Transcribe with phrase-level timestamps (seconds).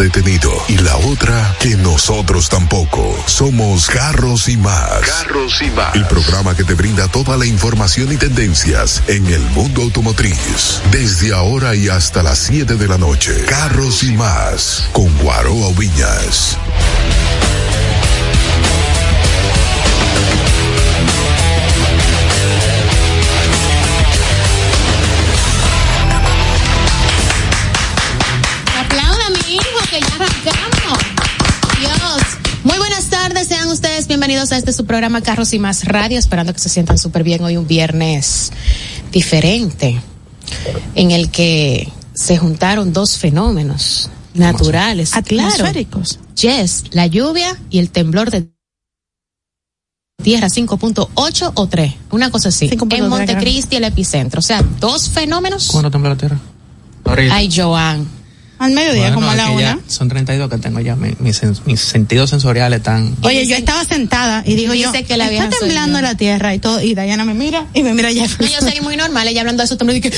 [0.00, 3.16] detenido y la otra que nosotros tampoco.
[3.26, 5.00] Somos Carros y más.
[5.02, 5.94] Carros y más.
[5.94, 10.80] El programa que te brinda toda la información y tendencias en el mundo automotriz.
[10.90, 13.44] Desde ahora y hasta las 7 de la noche.
[13.46, 16.56] Carros y más con Guaroa Viñas.
[34.40, 37.44] Bienvenidos a este su programa Carros y Más Radio, esperando que se sientan súper bien
[37.44, 38.50] hoy un viernes
[39.12, 40.00] diferente,
[40.94, 45.50] en el que se juntaron dos fenómenos naturales, claro.
[45.50, 46.20] Atmosféricos.
[46.40, 48.48] Yes, la lluvia y el temblor de
[50.22, 52.70] tierra 5.8 o 3, una cosa así.
[52.70, 53.08] 5.3 En.
[53.10, 55.68] Montecristi el epicentro, o sea, dos fenómenos.
[55.70, 56.38] ¿Cuándo tembló la tierra?
[57.04, 57.34] Ahorita.
[57.34, 58.19] Ay, Joan.
[58.60, 59.78] Al mediodía, Bueno, como a la una.
[59.88, 60.94] son 32 que tengo ya.
[60.94, 63.16] Mi- mis, sen- mis sentidos sensoriales están.
[63.22, 66.02] Oye, yo estaba sentada y digo y yo, dice que la está soy temblando yo.
[66.02, 68.60] la tierra y todo, y Dayana me mira y me mira No, Jefferson.
[68.60, 70.12] yo seguí muy normal, ella hablando de eso, y que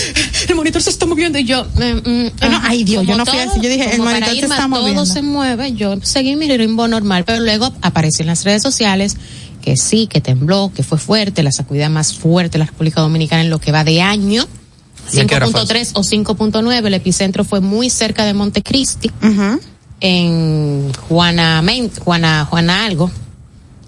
[0.49, 2.63] el monitor se está moviendo y yo, mm, mm, ajá.
[2.65, 5.07] ay, Dios, yo no fui todo- así, yo dije, el monitor se está todo moviendo.
[5.07, 9.17] se mueve, yo seguí mi ritmo normal, pero luego apareció en las redes sociales
[9.63, 13.43] que sí, que tembló, que fue fuerte, la sacudida más fuerte de la República Dominicana
[13.43, 14.49] en lo que va de año.
[15.13, 19.61] 5.3 o 5.9, el epicentro fue muy cerca de Montecristi, Ujú.
[20.01, 21.63] en Juana,
[22.05, 23.11] Juana, Juana algo.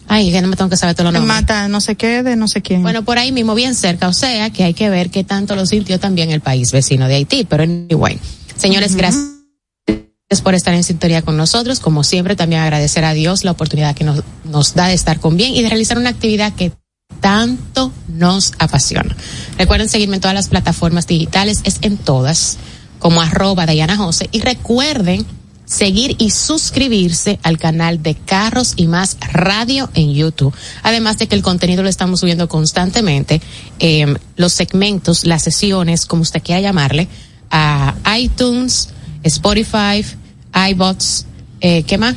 [0.07, 1.43] Ay, que no me tengo que saber todos los nombres.
[1.43, 2.83] mata no sé qué de no sé quién.
[2.83, 5.65] Bueno, por ahí mismo, bien cerca, o sea que hay que ver qué tanto lo
[5.65, 8.19] sintió también el país vecino de Haití, pero anyway.
[8.57, 9.31] Señores, gracias
[10.43, 11.81] por estar en sintonía con nosotros.
[11.81, 15.37] Como siempre, también agradecer a Dios la oportunidad que nos, nos da de estar con
[15.37, 16.73] bien y de realizar una actividad que
[17.21, 19.15] tanto nos apasiona.
[19.59, 22.59] Recuerden seguirme en todas las plataformas digitales, es en todas,
[22.99, 25.27] como arroba Diana Jose, y recuerden
[25.65, 30.55] seguir y suscribirse al canal de Carros y Más Radio en YouTube.
[30.83, 33.41] Además de que el contenido lo estamos subiendo constantemente,
[33.79, 37.09] eh, los segmentos, las sesiones, como usted quiera llamarle,
[37.51, 38.91] a iTunes,
[39.23, 40.05] Spotify,
[40.71, 41.27] iBots,
[41.61, 42.15] eh, ¿qué más?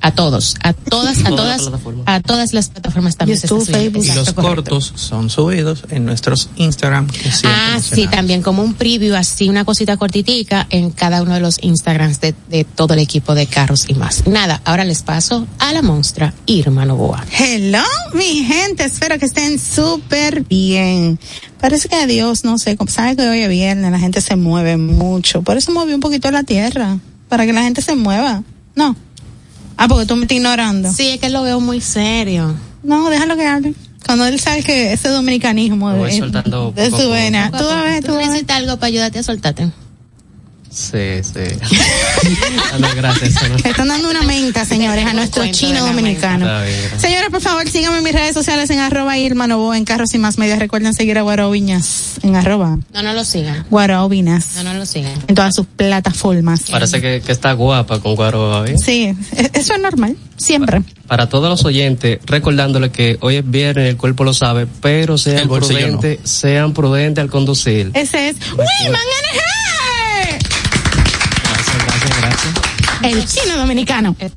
[0.00, 2.04] A todos, a todas, a Todas las todas, plataformas.
[2.06, 3.38] a todas las plataformas también.
[3.38, 3.66] se YouTube.
[3.66, 4.04] Facebook.
[4.04, 7.08] Y los Exacto, cortos son subidos en nuestros Instagram.
[7.44, 11.58] Ah, sí, también como un preview, así una cosita cortitica en cada uno de los
[11.62, 14.26] Instagrams de, de todo el equipo de carros y más.
[14.26, 17.24] Nada, ahora les paso a la monstrua Irma Novoa.
[17.36, 17.82] Hello,
[18.14, 21.18] mi gente, espero que estén súper bien.
[21.60, 24.36] Parece que a Dios, no sé, como sabe que hoy es viernes, la gente se
[24.36, 25.42] mueve mucho.
[25.42, 26.98] Por eso movió un poquito la tierra,
[27.28, 28.44] para que la gente se mueva.
[28.76, 28.94] No.
[29.80, 30.92] Ah, porque tú me estás ignorando.
[30.92, 32.52] Sí, es que lo veo muy serio.
[32.82, 33.74] No, déjalo que hable.
[34.04, 37.10] Cuando él sabe que ese dominicanismo voy de, soltando de su poco.
[37.10, 37.50] vena.
[37.50, 38.28] Tú vas a ver, ¿Tú tú vas a ver.
[38.28, 39.70] necesitas algo para ayudarte a soltarte?
[40.78, 41.58] Sí, sí.
[42.72, 43.34] Ah, no, gracias.
[43.48, 43.56] no.
[43.56, 46.46] Están dando una menta, señores, a nuestro chino dominicano.
[46.98, 50.36] Señores, por favor, síganme en mis redes sociales en arroba Irma en Carros y Más
[50.38, 50.58] Medios.
[50.58, 53.64] Recuerden seguir a Guarao Viñas en arroba No, no lo sigan.
[53.70, 55.14] Guarao Vinas No, no lo sigan.
[55.26, 56.62] en todas sus plataformas.
[56.70, 58.74] Parece que, que está guapa con Guaro ¿eh?
[58.84, 60.82] Sí, e- eso es normal, siempre.
[61.06, 65.48] Para todos los oyentes, recordándole que hoy es viernes, el cuerpo lo sabe, pero sean
[65.48, 65.54] no.
[65.54, 67.90] prudentes, sean prudentes al conducir.
[67.94, 69.00] Ese es Wiman
[73.02, 74.16] el chino dominicano.
[74.18, 74.32] Es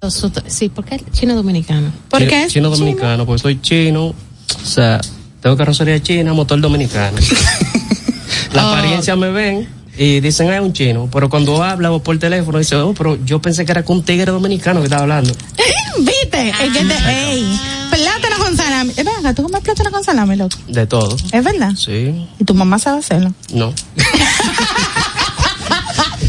[0.48, 1.92] sí, ¿por qué el chino dominicano?
[2.10, 5.00] ¿Por Chino- qué es Chino dominicano, pues soy chino, O sea,
[5.42, 7.18] tengo carrocería china, motor dominicano.
[8.54, 8.69] La Oh.
[8.74, 9.68] apariencia me ven
[9.98, 11.10] y dicen, "Ah, es un chino.
[11.12, 14.04] Pero cuando habla o por teléfono, dice, oh, pero yo pensé que era con un
[14.04, 15.34] tigre dominicano que estaba hablando.
[16.00, 16.50] ¿Viste?
[16.50, 17.60] Es que te, ey,
[17.90, 18.92] plátano con salami.
[18.98, 20.57] Eh, venga, tú comes plátano con salami, loco.
[20.68, 21.16] De todo.
[21.31, 21.72] Es verdad.
[21.75, 23.34] Sí, Y tu mamá sabe hacerlo.
[23.54, 23.74] no.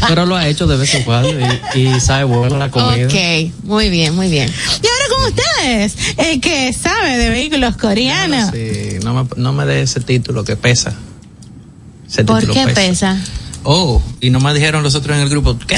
[0.07, 1.29] pero lo ha hecho de vez en cuando
[1.75, 3.05] y, y sabe bueno la comida.
[3.05, 4.49] Ok, muy bien, muy bien.
[4.49, 8.51] Y ahora con ustedes, el que sabe de vehículos coreanos.
[8.51, 10.93] Sí, no me, no me dé ese título que pesa.
[12.07, 13.17] Ese ¿Por qué pesa?
[13.63, 15.57] Oh, y no me dijeron los otros en el grupo.
[15.67, 15.77] ¿Qué?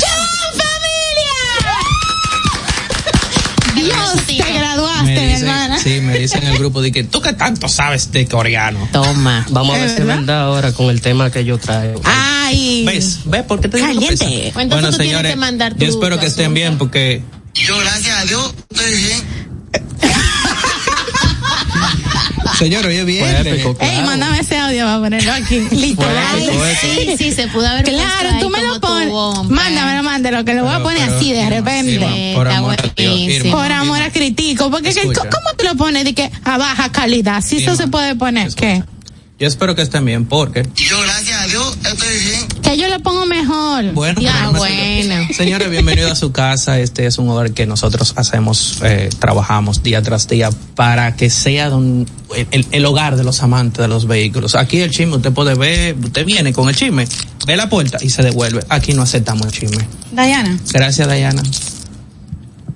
[3.75, 5.79] Dios, te graduaste, Me dicen, hermana.
[5.79, 8.87] sí, me dicen en el grupo de que tú que tanto sabes de coreano.
[8.91, 9.45] Toma.
[9.51, 10.43] Vamos a ver ¿Es si verdad?
[10.43, 12.01] ahora con el tema que yo traigo.
[12.03, 12.83] Ay.
[12.85, 13.19] ¿Ves?
[13.25, 14.53] ¿Ves por qué te digo que Caliente.
[14.59, 17.21] entonces tú tienes que mandar tu- yo espero que estén bien porque
[17.55, 19.23] Yo, gracias a Dios, estoy bien.
[22.57, 23.45] Señor, hoy es Fue viernes.
[23.47, 25.59] épico, Ey, mándame ese audio para ponerlo aquí.
[25.71, 26.37] Literal.
[26.37, 26.81] épico, épico.
[26.81, 29.49] Sí, sí, se pudo haber Claro, tú me lo pones.
[29.49, 32.31] Mándamelo, mándalo, que lo voy a poner así de repente.
[32.35, 34.93] Por amor a Por amor a critico, porque.
[34.93, 37.41] ¿cómo te lo pones de que a baja calidad?
[37.41, 38.83] Si eso se puede poner, ¿qué?
[39.37, 42.47] Yo espero que estén bien porque Yo, gracias a Dios, estoy bien.
[42.63, 43.91] Que yo lo pongo mejor.
[43.91, 45.27] Bueno, Ya, bueno.
[45.35, 46.79] Señores, bienvenidos a su casa.
[46.79, 51.69] Este es un hogar que nosotros hacemos, eh, trabajamos día tras día para que sea
[51.69, 54.55] don- el, el- el hogar de los amantes de los vehículos.
[54.55, 57.05] Aquí el chisme, usted puede ver, usted viene con el chisme,
[57.45, 58.63] ve la puerta y se devuelve.
[58.69, 59.85] Aquí no aceptamos el chisme.
[60.13, 61.43] Diana, Gracias, Dayana.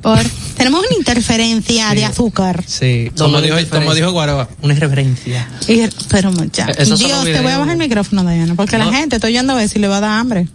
[0.02, 0.20] Por
[0.58, 2.64] tenemos una interferencia de azúcar.
[2.68, 5.48] Sí, como dijo, como dijo Guaroa, una irreverencia.
[5.68, 6.68] Y- pero mucha.
[6.70, 8.92] Eh, esos son Dios, te voy a bajar el micrófono, Diana, porque la No.
[8.94, 10.48] gente estoy yendo a ver si le va a dar hambre.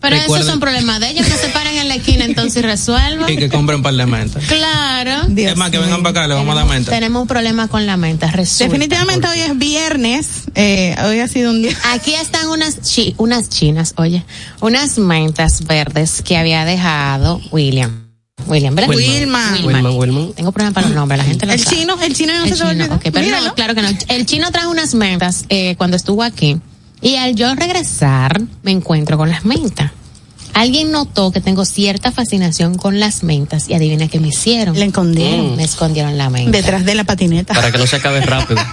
[0.00, 3.28] Pero esos son problemas de ellos, que se paren en la esquina entonces y resuelvan.
[3.32, 4.44] Y que compren un par de mentas.
[4.44, 5.26] Claro.
[5.28, 6.92] Dios Es más, que vengan para acá, le vamos a dar menta.
[6.92, 8.66] Tenemos un problema con la menta, resulta.
[8.66, 10.26] Definitivamente hoy es viernes.
[10.54, 11.76] Eh, hoy ha sido un día.
[11.92, 14.24] Aquí están unas chi- unas chinas, oye,
[14.60, 18.07] unas mentas verdes que había dejado William.
[18.46, 18.94] William, ¿verdad?
[18.94, 19.52] Wilma.
[19.64, 20.32] Wilman, Wilman.
[20.32, 21.76] Tengo problemas para los nombres, la gente lo El sabe.
[21.76, 23.46] chino, el chino no El se chino, pero Míralo.
[23.48, 23.88] no, claro que no.
[24.08, 26.58] El chino trajo unas mentas eh, cuando estuvo aquí
[27.00, 29.92] y al yo regresar me encuentro con las mentas.
[30.54, 34.78] Alguien notó que tengo cierta fascinación con las mentas y adivina qué me hicieron.
[34.78, 35.56] Le escondieron.
[35.56, 36.50] Me escondieron la menta.
[36.50, 37.54] Detrás de la patineta.
[37.54, 38.60] Para que no se acabe rápido.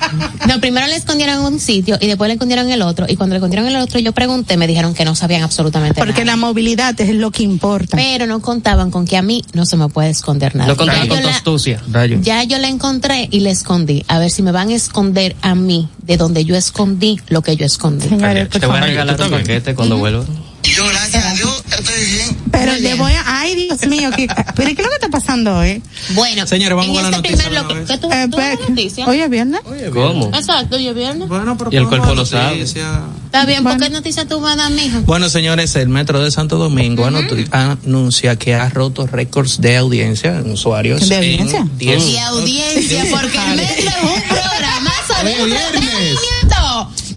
[0.47, 3.07] No, primero le escondieron en un sitio y después le escondieron en el otro.
[3.09, 5.99] Y cuando le escondieron en el otro, yo pregunté, me dijeron que no sabían absolutamente
[5.99, 6.37] Porque la nada.
[6.37, 7.97] movilidad es lo que importa.
[7.97, 10.67] Pero no contaban con que a mí no se me puede esconder nada.
[10.69, 11.81] No contaban con tu la- astucia.
[11.91, 12.19] Rayo.
[12.21, 14.03] Ya yo la encontré y la escondí.
[14.07, 17.55] A ver si me van a esconder a mí de donde yo escondí lo que
[17.55, 18.07] yo escondí.
[18.07, 20.23] Te voy a regalar un paquete cuando vuelva.
[20.63, 22.37] Yo, gracias a Dios, estoy bien.
[22.51, 22.97] Pero Muy le bien.
[22.97, 23.23] voy a.
[23.39, 25.81] Ay, Dios mío, ¿qué, pero ¿qué es lo que está pasando hoy?
[26.09, 27.85] Bueno, Señores, vamos en con la este noticia primer bloque-.
[27.93, 29.05] ¿qué tú- Eh, tú pe- la noticia?
[29.07, 29.61] Hoy es viernes.
[29.93, 30.27] ¿Cómo?
[30.33, 31.27] Exacto, yo viernes.
[31.27, 32.39] Bueno, pero Y el cuerpo lo noticia.
[32.41, 32.61] sabe.
[33.25, 33.85] Está bien, ¿por Bueno.
[33.85, 35.01] qué noticia tú vas a dar, mijo?
[35.01, 40.37] Bueno, señores, el Metro de Santo Domingo anunci- anuncia que ha roto récords de audiencia
[40.37, 41.07] en usuarios.
[41.09, 41.67] ¿De en audiencia?
[41.77, 45.41] 10 Y audiencia, porque el metro es un programazo de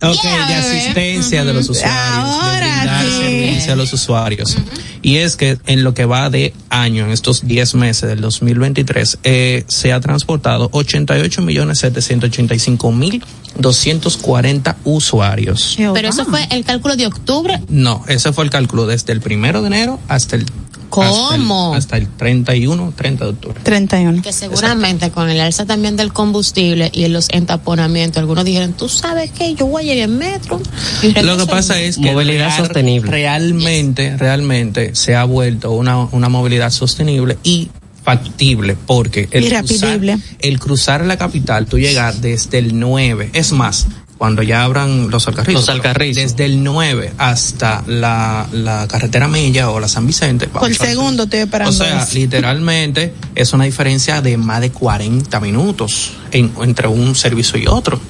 [0.02, 1.97] Ok, Yeah, de asistencia de los usuarios.
[1.97, 3.11] Ahora de brindar sí.
[3.11, 4.57] servicio a los usuarios.
[5.02, 9.19] Y es que en lo que va de año, en estos 10 meses del 2023,
[9.23, 13.23] eh, se ha transportado 88 millones 785 mil
[13.59, 15.76] 240 usuarios.
[15.76, 17.61] Pero eso fue el cálculo de octubre.
[17.69, 20.47] No, ese fue el cálculo desde el primero de enero hasta el
[20.88, 21.75] ¿Cómo?
[21.75, 23.61] hasta el, hasta el 31, 30 de octubre.
[23.62, 24.23] 31.
[24.23, 28.88] Que seguramente con el alza también del combustible y en los entaponamientos, algunos dijeron, tú
[28.88, 30.61] sabes que yo voy a ir en metro.
[31.02, 33.11] Y Lo que pasa es que Movilidad sostenible.
[33.11, 37.71] realmente, realmente se ha vuelto una, una movilidad sostenible y
[38.09, 40.00] factible porque el cruzar,
[40.40, 43.87] el cruzar la capital, tú llegas desde el 9, es más,
[44.19, 46.23] cuando ya abran los alcarrizos, Los alcarrizos.
[46.23, 50.49] desde el 9 hasta la, la carretera Mella o la San Vicente.
[50.49, 52.15] Por segundo estoy esperando O sea, eso.
[52.15, 58.01] literalmente es una diferencia de más de 40 minutos en- entre un servicio y otro.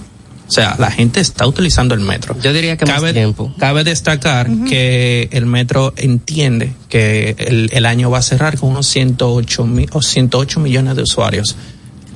[0.47, 2.35] O sea, la gente está utilizando el metro.
[2.41, 3.53] Yo diría que más cabe, tiempo.
[3.59, 8.87] Cabe destacar que el metro entiende que el, el año va a cerrar con unos
[8.87, 11.55] 108, mil, o 108 millones de usuarios.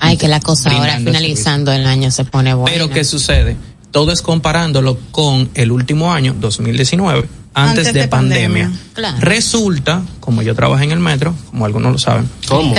[0.01, 2.73] Ay, que la cosa ahora finalizando el año se pone buena.
[2.73, 3.55] Pero ¿qué sucede?
[3.93, 8.65] Todo es comparándolo con el último año, 2019, antes, Antes de, de pandemia.
[8.65, 8.81] pandemia.
[8.95, 9.19] Claro.
[9.21, 12.75] Resulta, como yo trabajé en el metro, como algunos lo saben, ¿Cómo?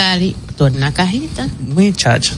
[0.58, 1.48] Tú eres una cajita.
[1.60, 2.34] muchacho.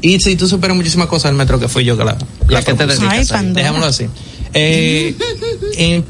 [0.00, 2.16] Y si tú superas muchísimas cosas del metro que fui yo que la,
[2.64, 3.52] qué te dedicas Ay.
[3.52, 4.06] Dejémoslo así.
[4.54, 5.14] Eh,
[5.76, 6.04] en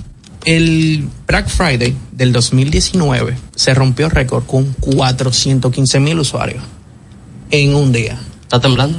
[0.44, 6.62] el Black Friday del 2019 se rompió récord con 415 mil usuarios
[7.50, 8.18] en un día.
[8.42, 8.98] ¿Está temblando?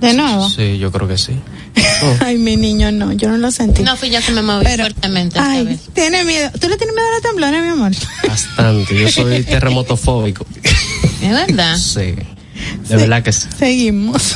[0.00, 0.48] De nuevo.
[0.48, 1.32] Sí, yo creo que sí.
[2.20, 3.82] Ay, mi niño, no, yo no lo sentí.
[3.82, 5.80] No fui yo que me moví Pero- fuertemente esta Ay, vez.
[5.94, 6.50] tiene miedo.
[6.58, 7.92] ¿Tú le tienes miedo a los temblores, mi amor?
[8.26, 8.98] Bastante.
[8.98, 10.46] Yo soy terremotofóbico.
[11.22, 11.76] Es verdad.
[11.76, 12.14] Sí.
[12.88, 13.46] De verdad que sí.
[13.58, 14.34] Seguimos.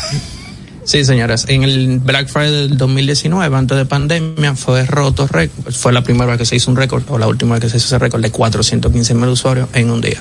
[0.84, 1.46] Sí, señoras.
[1.48, 5.72] En el Black Friday del 2019, antes de pandemia, fue roto récord.
[5.72, 7.78] Fue la primera vez que se hizo un récord, o la última vez que se
[7.78, 10.20] hizo ese récord de 415 mil usuarios en un día.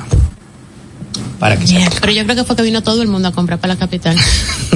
[1.43, 1.89] Para que sepan.
[1.99, 4.15] Pero yo creo que fue que vino todo el mundo a comprar para la capital.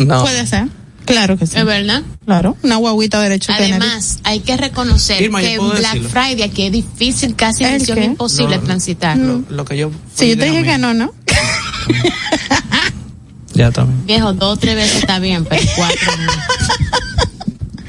[0.06, 0.22] No.
[0.22, 0.68] Puede ser.
[1.06, 1.58] Claro que sí.
[1.58, 2.04] Es verdad.
[2.26, 3.54] Claro, una guaguita derecho.
[3.54, 6.10] Además, hay que reconocer Irma, que Black decirlo.
[6.10, 9.18] Friday aquí es difícil, casi ¿El misión imposible No, transitar.
[9.18, 9.92] Lo, lo que yo.
[10.14, 11.14] Si yo te dije que no, ¿no?
[13.54, 14.06] Ya también.
[14.06, 16.34] Viejo, dos o tres veces está bien, pero cuatro no.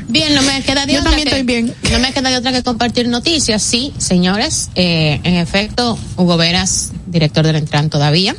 [0.09, 1.75] Bien, no me queda de Yo otra también que, estoy bien.
[1.93, 3.63] No me queda de otra que compartir noticias.
[3.63, 8.35] Sí, señores, eh, en efecto, Hugo Veras, director del Entran todavía,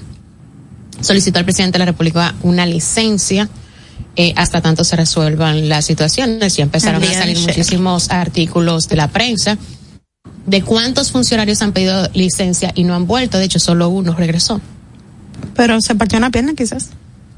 [1.01, 3.49] solicitó al presidente de la República una licencia
[4.15, 6.57] eh, hasta tanto se resuelvan las situaciones.
[6.59, 9.57] Y empezaron a salir muchísimos artículos de la prensa
[10.45, 13.37] de cuántos funcionarios han pedido licencia y no han vuelto.
[13.37, 14.59] De hecho, solo uno regresó.
[15.55, 16.89] Pero se partió una pierna, quizás.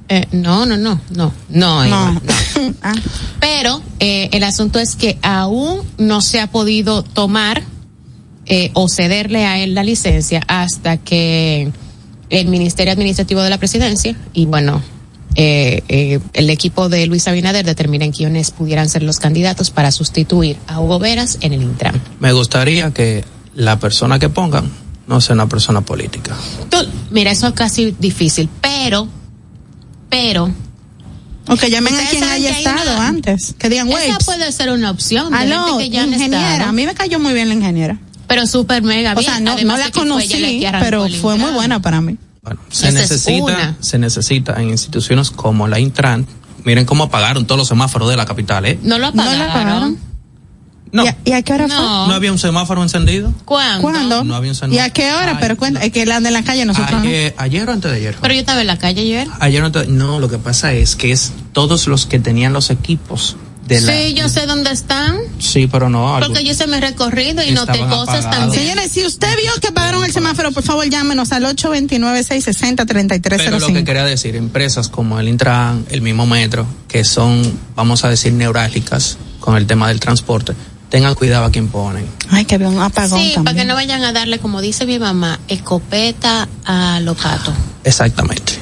[0.09, 2.21] Eh, no, no, no, no, No.
[2.81, 2.93] Ah,
[3.39, 7.63] Pero eh, el asunto es que aún no se ha podido tomar
[8.45, 11.71] eh, o cederle a él la licencia hasta que
[12.31, 14.81] el Ministerio Administrativo de la Presidencia y bueno,
[15.35, 20.57] eh, eh, el equipo de Luis Abinader determinen quiénes pudieran ser los candidatos para sustituir
[20.67, 22.01] a Hugo Veras en el Intran.
[22.19, 23.23] Me gustaría que
[23.55, 24.69] la persona que pongan
[25.07, 26.35] no sea una persona política.
[26.69, 29.07] Tú- mira, eso es casi difícil, pero,
[30.09, 30.49] pero,
[31.47, 33.55] o que llamen a quien haya estado una- antes.
[33.57, 36.51] Que digan, esa puede ser una opción de Aló, gente que ya han ingeniera.
[36.53, 36.69] estado.
[36.69, 37.97] A mí me cayó muy bien la ingeniera.
[38.33, 39.25] Pero súper mega O bien.
[39.31, 42.17] sea, no, además no la fue conocí, pero fue muy buena para mí.
[42.43, 46.25] Bueno, se Esa necesita, se necesita en instituciones como la Intran.
[46.63, 48.79] Miren cómo apagaron todos los semáforos de la capital, ¿eh?
[48.83, 49.97] No lo No apagaron.
[50.91, 52.07] No, ¿Y, a, y a qué hora No.
[52.07, 53.33] no había un semáforo encendido.
[53.45, 53.81] ¿Cuándo?
[53.81, 53.91] fue?
[53.93, 54.23] ¿Cuándo?
[54.25, 54.83] No había un ¿Y semáforo.
[54.83, 55.31] a qué hora?
[55.31, 57.07] Ay, pero cuenta, es que la de la calle nosotros no.
[57.07, 58.17] Ayer, ayer o antes de ayer.
[58.21, 59.27] Pero yo estaba en la calle ayer.
[59.39, 62.51] Ayer o antes de- no, lo que pasa es que es todos los que tenían
[62.51, 63.37] los equipos
[63.75, 63.93] de la.
[63.93, 65.17] Sí, yo sé dónde están.
[65.39, 66.15] Sí, pero no.
[66.15, 68.53] algo- Porque yo hice mi recorrido y noté Estaban cosas apagados.
[68.53, 68.61] también.
[68.75, 73.19] Señores, si usted vio que pagaron el semáforo, por favor llámenos al 829-660-3305.
[73.37, 77.41] Pero lo que quería decir, empresas como el Intran, el mismo Metro, que son,
[77.75, 80.53] vamos a decir, neurálgicas con el tema del transporte,
[80.89, 82.05] tengan cuidado a quien ponen.
[82.29, 83.43] Ay, que había un apagón Sí, también.
[83.43, 87.53] para que no vayan a darle, como dice mi mamá, escopeta a los patos.
[87.83, 88.53] Exactamente.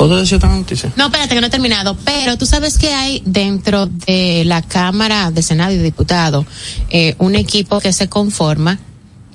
[0.00, 0.90] ¿Puedo decir otra noticia?
[0.96, 1.94] No, espérate que no he terminado.
[2.06, 6.46] Pero tú sabes que hay dentro de la Cámara de Senado y Diputados
[6.88, 8.78] eh, un equipo que se conforma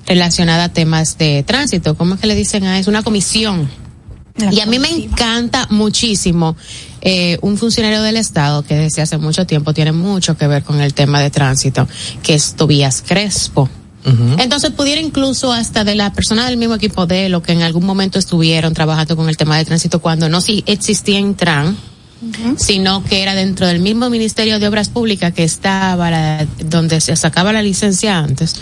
[0.06, 1.96] relacionada a temas de tránsito.
[1.96, 2.90] ¿Cómo es que le dicen a eso?
[2.90, 3.70] Una comisión.
[4.38, 6.56] La y a mí me encanta muchísimo
[7.00, 10.80] eh, un funcionario del Estado que desde hace mucho tiempo tiene mucho que ver con
[10.80, 11.86] el tema de tránsito,
[12.24, 13.70] que es Tobías Crespo.
[14.38, 17.62] Entonces pudiera incluso hasta de la persona del mismo equipo de él o que en
[17.62, 21.76] algún momento estuvieron trabajando con el tema de tránsito cuando no si existía Intran,
[22.56, 27.14] sino que era dentro del mismo Ministerio de Obras Públicas que estaba la- donde se
[27.16, 28.54] sacaba la licencia antes.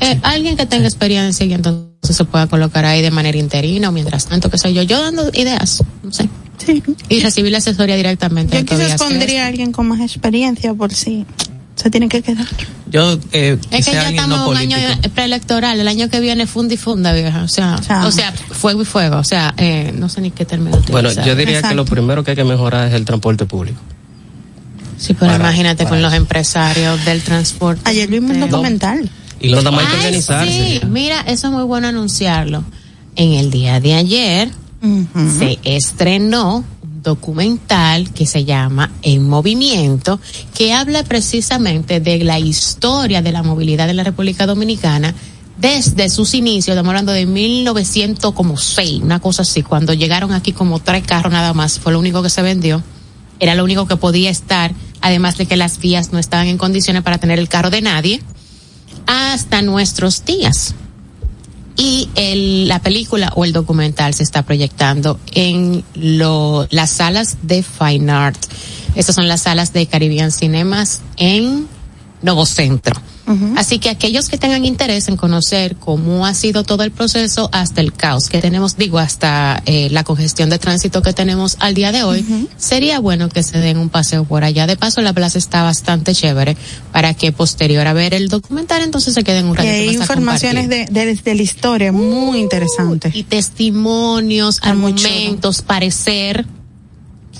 [0.00, 3.92] Eh, alguien que tenga experiencia y entonces se pueda colocar ahí de manera interina o
[3.92, 6.28] mientras tanto, qué sé yo, yo dando ideas, no sé.
[6.64, 6.82] Sí.
[7.08, 8.58] Y recibir la asesoría directamente.
[8.58, 11.24] Yo quizás pondría a alguien con más experiencia por si
[11.80, 12.46] se tiene que quedar.
[12.90, 14.76] Yo, eh, Es que ya estamos no en un año
[15.14, 17.42] preelectoral, el año que viene funda y funda, vieja.
[17.42, 19.16] O sea, O sea, o sea, fuego y fuego.
[19.18, 21.24] O sea, eh, no sé ni qué término Bueno, utilizar.
[21.26, 23.80] yo diría que lo primero que hay que mejorar es el transporte público.
[24.98, 27.80] Sí, pero Para- imagínate para con los empresarios del transporte.
[27.84, 29.08] Ayer vimos un Eh, documental.
[29.40, 30.80] Y no nada más hay que organizarse.
[30.80, 32.62] sí, mira, eso es muy bueno anunciarlo.
[33.16, 34.50] En el día de ayer
[35.38, 36.64] se estrenó
[37.02, 40.20] documental que se llama En Movimiento,
[40.54, 45.14] que habla precisamente de la historia de la movilidad en la República Dominicana
[45.58, 51.04] desde sus inicios, estamos hablando de 1906, una cosa así, cuando llegaron aquí como tres
[51.04, 52.82] carros nada más, fue lo único que se vendió,
[53.40, 57.02] era lo único que podía estar, además de que las vías no estaban en condiciones
[57.02, 58.22] para tener el carro de nadie,
[59.06, 60.74] hasta nuestros días
[61.76, 67.62] y el, la película o el documental se está proyectando en lo, las salas de
[67.62, 68.38] Fine Art.
[68.94, 71.68] Estas son las salas de Caribbean Cinemas en
[73.56, 77.80] Así que aquellos que tengan interés en conocer cómo ha sido todo el proceso hasta
[77.80, 81.92] el caos que tenemos, digo, hasta eh, la congestión de tránsito que tenemos al día
[81.92, 82.24] de hoy,
[82.56, 84.66] sería bueno que se den un paseo por allá.
[84.66, 86.56] De paso, la plaza está bastante chévere
[86.92, 90.10] para que posterior a ver el documental, entonces se queden un Y ratito hay más
[90.10, 93.14] a informaciones de, de, de la historia muy interesantes.
[93.14, 96.46] y testimonios, Está argumentos, parecer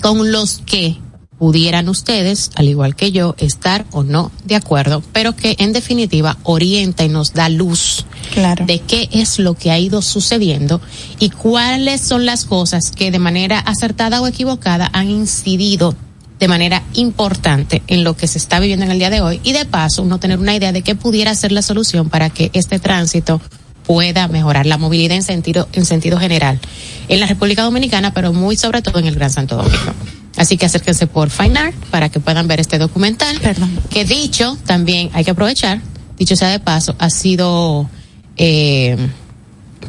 [0.01, 0.97] con los que
[1.41, 6.37] pudieran ustedes, al igual que yo, estar o no de acuerdo, pero que en definitiva
[6.43, 8.67] orienta y nos da luz Claro.
[8.67, 10.79] de qué es lo que ha ido sucediendo
[11.17, 15.95] y cuáles son las cosas que de manera acertada o equivocada han incidido
[16.39, 19.53] de manera importante en lo que se está viviendo en el día de hoy y
[19.53, 22.77] de paso uno tener una idea de qué pudiera ser la solución para que este
[22.77, 23.41] tránsito
[23.87, 26.59] pueda mejorar la movilidad en sentido en sentido general
[27.07, 29.91] en la República Dominicana, pero muy sobre todo en el Gran Santo Domingo.
[30.37, 33.37] Así que acérquense por Fine Art para que puedan ver este documental.
[33.41, 33.79] Perdón.
[33.89, 35.81] Que dicho, también hay que aprovechar,
[36.17, 37.89] dicho sea de paso, ha sido
[38.37, 38.95] eh,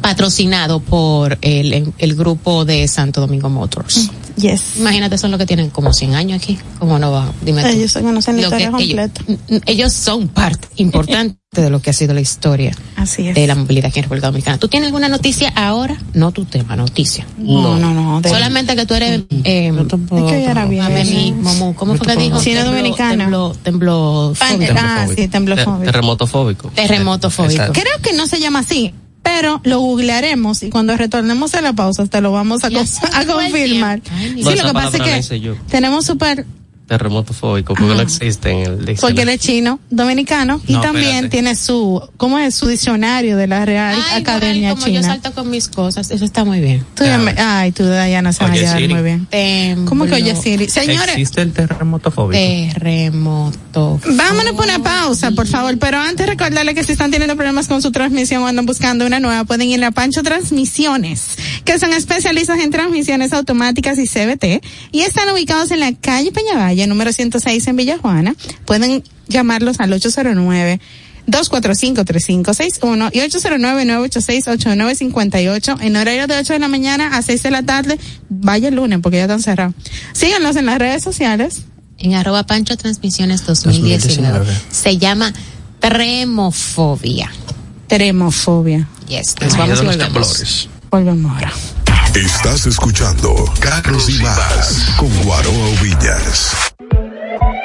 [0.01, 4.09] patrocinado por el, el grupo de Santo Domingo Motors.
[4.35, 4.77] Yes.
[4.77, 6.57] Imagínate, son los que tienen como 100 años aquí.
[6.79, 7.31] ¿Cómo no va?
[7.41, 7.67] Dime tú.
[7.69, 9.61] Ellos se conocen la Lo que historia ellos, completa.
[9.71, 13.35] ellos son parte importante de lo que ha sido la historia Así es.
[13.35, 14.57] de la movilidad aquí en República Dominicana.
[14.57, 15.95] ¿Tú tienes alguna noticia ahora?
[16.15, 17.27] No tu tema, noticia.
[17.37, 18.21] No, no, no.
[18.21, 19.21] de- Solamente que tú eres...
[19.43, 21.43] Eh, Es que yo era bien.
[21.75, 22.41] ¿Cómo fue que dijo?
[22.41, 23.29] Chino Tembló- dominicana.
[23.61, 25.83] Tembló, ah, sí, temblofóbico.
[25.85, 26.69] Terremotofóbico.
[26.73, 27.51] terremotofóbico.
[27.61, 27.73] Exacto.
[27.79, 28.91] Creo que no se llama así,
[29.23, 34.01] pero lo googlearemos y cuando retornemos a la pausa te lo vamos a, confirmar.
[34.11, 36.45] Ay, Sí, lo que pasa es que tenemos súper,
[36.87, 38.97] Terremotofóbico, porque no existe en el diccionario.
[39.01, 41.29] porque él es chino, dominicano, y No, también espérate.
[41.29, 42.55] tiene su, ¿cómo es?
[42.55, 46.43] Su diccionario de la Real Ay, Academia como yo salto con mis cosas, eso está
[46.43, 46.85] muy bien.
[46.95, 49.25] Tú ya me- ay, tú, Dayana, se va a muy bien.
[49.27, 50.67] Tembló, ¿Cómo que oye Siri?
[50.69, 52.31] Señores, ¿Existe el terremotofóbico?
[52.37, 53.99] Terremoto.
[54.05, 55.77] Vámonos por una pausa, por favor.
[55.79, 59.19] Pero antes recordarle que si están teniendo problemas con su transmisión o andan buscando una
[59.19, 64.61] nueva, pueden ir a Pancho Transmisiones, que son especialistas en transmisiones automáticas y CBT,
[64.91, 66.31] y están ubicados en la calle
[66.73, 68.35] Peñavalle, número 106 en Villajuana.
[68.65, 70.79] Pueden llamarlos al 809
[71.25, 77.97] 245-3561 y 809-986-8958 en horario de 8 de la mañana a 6 de la tarde.
[78.27, 79.73] Vaya el lunes porque ya están cerrados.
[80.11, 81.61] Síganos en las redes sociales.
[81.97, 84.01] En arroba Pancho Transmisiones 2019.
[84.01, 84.53] 2019.
[84.69, 85.33] Se llama
[85.79, 87.31] Tremofobia.
[87.87, 88.89] Teremofobia.
[89.07, 90.67] Yes, nos vamos a y los volvemos.
[90.91, 91.53] Volvemos ahora.
[92.15, 96.75] Estás escuchando Carros y Más con Guaroa Villas.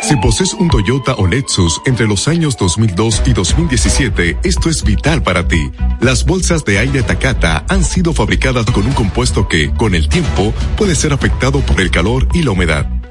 [0.00, 5.22] Si posees un Toyota o Lexus entre los años 2002 y 2017, esto es vital
[5.22, 5.70] para ti.
[6.00, 10.54] Las bolsas de aire Takata han sido fabricadas con un compuesto que, con el tiempo,
[10.78, 12.97] puede ser afectado por el calor y la humedad.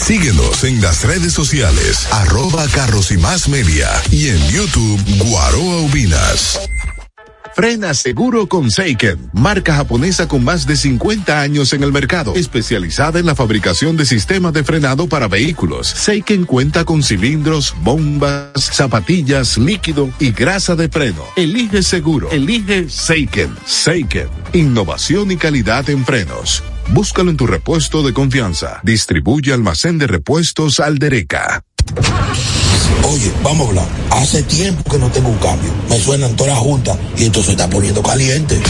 [0.00, 6.58] Síguenos en las redes sociales, arroba Carros y Más Media y en YouTube Guaroa Ubinas.
[7.54, 13.20] Frena seguro con Seiken, marca japonesa con más de 50 años en el mercado, especializada
[13.20, 15.86] en la fabricación de sistemas de frenado para vehículos.
[15.86, 21.24] Seiken cuenta con cilindros, bombas, zapatillas, líquido y grasa de freno.
[21.36, 23.54] Elige seguro, elige Seiken.
[23.66, 26.62] Seiken, innovación y calidad en frenos.
[26.92, 28.80] Búscalo en tu repuesto de confianza.
[28.82, 31.62] Distribuye almacén de repuestos Aldereca.
[33.04, 33.86] Oye, vamos a hablar.
[34.10, 35.72] Hace tiempo que no tengo un cambio.
[35.88, 38.60] Me suenan todas las juntas y esto se está poniendo caliente.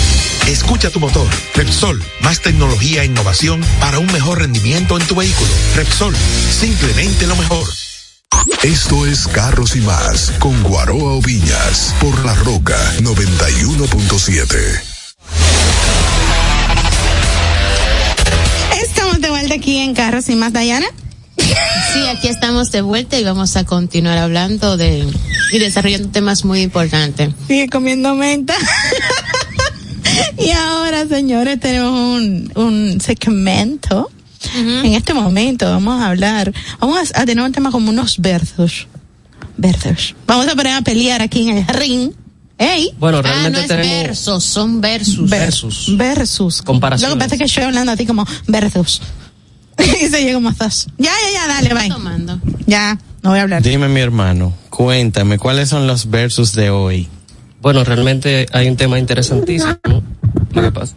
[0.46, 1.26] Escucha tu motor.
[1.54, 5.50] Repsol, más tecnología e innovación para un mejor rendimiento en tu vehículo.
[5.76, 6.14] Repsol,
[6.50, 7.66] simplemente lo mejor.
[8.62, 14.90] Esto es Carros y Más con Guaroa Oviñas por La Roca 91.7.
[19.40, 20.86] De vuelta aquí en Carros y Más, Dayana.
[21.92, 25.04] Sí, aquí estamos de vuelta y vamos a continuar hablando de
[25.50, 27.30] y desarrollando temas muy importantes.
[27.48, 28.54] Sigue comiendo menta.
[30.38, 34.10] y ahora, señores, tenemos un, un segmento.
[34.54, 38.86] En este momento vamos a hablar, vamos a, a tener un tema como unos versos.
[39.56, 40.14] Versos.
[40.26, 42.12] Vamos a poner a pelear aquí en el ring.
[42.58, 42.92] ¡Ey!
[42.98, 45.28] Bueno, Ah, realmente no es tenemos versos, son versus.
[45.30, 45.96] Ver- Versus.
[45.96, 46.62] Versus.
[46.62, 47.10] Comparaciones.
[47.10, 49.00] Lo que pasa es que estoy hablando a ti como versus.
[50.02, 50.92] y se llega más fácil.
[50.98, 51.88] Ya, ya, ya, dale, bye.
[51.88, 52.38] Tomando.
[52.66, 53.62] Ya, no voy a hablar.
[53.62, 57.08] Dime, mi hermano, cuéntame, ¿cuáles son los versos de hoy?
[57.60, 59.76] Bueno, realmente hay un tema interesantísimo.
[60.52, 60.94] Lo que pasa,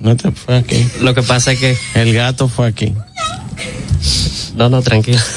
[0.00, 0.86] No te fue aquí.
[1.02, 2.94] lo que pasa es que, El gato fue aquí.
[4.56, 5.18] no, no, tranquilo.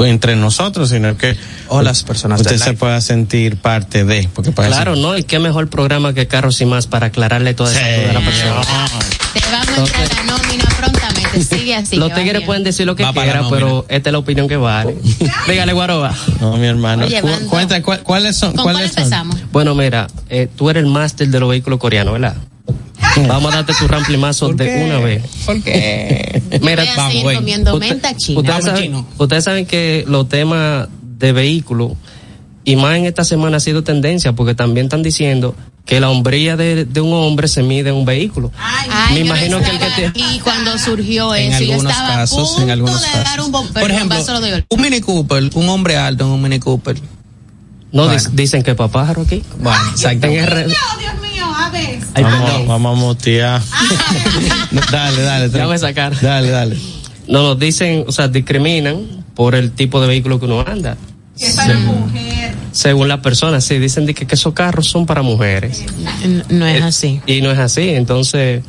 [0.00, 1.36] entre nosotros, sino que
[1.68, 4.28] O las personas usted se pueda sentir parte de.
[4.34, 5.16] Porque Claro, ¿no?
[5.16, 8.20] Y qué mejor programa que Carros y más para aclararle toda esa duda a la
[8.20, 8.60] persona.
[9.32, 11.42] Te vamos a entrar la nómina prontamente.
[11.42, 11.96] Sigue así.
[11.96, 14.96] Los tigres pueden decir lo que quieran, pero esta es la opinión que vale.
[15.48, 16.14] Dígale, Guaroba.
[16.40, 17.04] No, mi hermano.
[17.06, 17.48] Oye, Cu- Bando.
[17.50, 18.52] cuenta, cu- ¿cuáles son?
[18.52, 19.02] ¿Con cuál ¿Cuáles son?
[19.04, 19.36] empezamos?
[19.52, 22.36] Bueno, mira, eh, tú eres el máster de los vehículos coreanos, ¿verdad?
[23.28, 25.22] Vamos a darte tu ramplimazo de una vez.
[25.44, 26.42] ¿Por qué?
[26.62, 28.40] Mira, Voy a vamos, seguir comiendo Usted- menta china.
[28.40, 29.06] Ustedes Vamos, saben, chino.
[29.18, 31.92] ustedes saben que los temas de vehículos,
[32.64, 36.56] y más en esta semana ha sido tendencia, porque también están diciendo que la hombría
[36.56, 38.50] de, de un hombre se mide en un vehículo.
[38.58, 42.12] Ay, Me imagino que el que te- aquí cuando surgió en eso, yo algunos estaba
[42.14, 43.24] a casos, punto en algunos de casos.
[43.24, 44.56] dar un Por ejemplo, paso lo doy yo.
[44.68, 46.96] un Mini Cooper, un hombre alto en un Mini Cooper.
[47.92, 48.20] No, Bueno.
[48.32, 49.44] dicen que papájaro aquí.
[49.60, 50.26] Bueno, exacto.
[50.26, 51.25] En R- Dios mío,
[52.14, 53.62] Ay, Vamos, vamos a mutear.
[54.72, 55.50] No, dale, dale.
[55.50, 56.20] Ya tranqui- voy a sacar.
[56.20, 56.76] Dale, dale.
[57.28, 60.96] No, nos dicen, o sea, discriminan por el tipo de vehículo que uno anda.
[62.72, 65.84] Según las personas, sí, dicen que, que esos carros son para mujeres.
[66.48, 67.20] No es así.
[67.26, 68.62] Y no es así, entonces,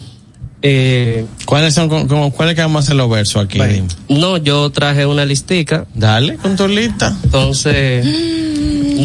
[0.62, 3.58] eh, ¿Cuáles son, con- con- cuáles que vamos a hacer los versos aquí?
[3.60, 3.86] Bueno.
[4.10, 7.16] No, yo traje una listica, Dale, con tu lista.
[7.24, 8.06] entonces,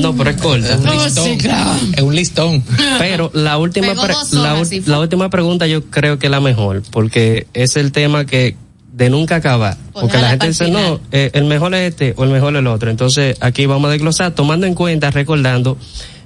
[0.01, 0.75] no, pero es corta.
[1.97, 2.63] Es un listón.
[2.99, 4.91] Pero la última, Pegó pre- dos la, sí, fue.
[4.93, 8.57] la última pregunta yo creo que es la mejor, porque es el tema que
[8.93, 9.77] de nunca acabar.
[9.93, 12.59] Pues Porque la gente dice, no, eh, el mejor es este o el mejor es
[12.61, 12.91] el otro.
[12.91, 15.79] Entonces aquí vamos a desglosar, tomando en cuenta, recordando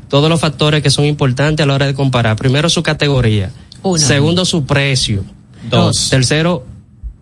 [0.09, 2.37] todos los factores que son importantes a la hora de comparar.
[2.37, 3.51] Primero su categoría.
[3.83, 3.99] Uno.
[3.99, 5.25] Segundo su precio.
[5.71, 6.09] Dos.
[6.11, 6.65] Tercero,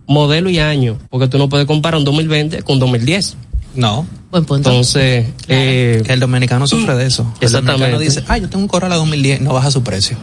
[0.06, 3.36] modelo y año, porque tú no puedes comparar un 2020 con 2010.
[3.74, 4.06] No.
[4.30, 4.70] Buen punto.
[4.70, 7.22] Entonces, eh, Que el dominicano sufre de eso.
[7.40, 7.72] El Exactamente.
[7.72, 10.16] dominicano dice, ah, yo tengo un Corolla 2010, no baja su precio.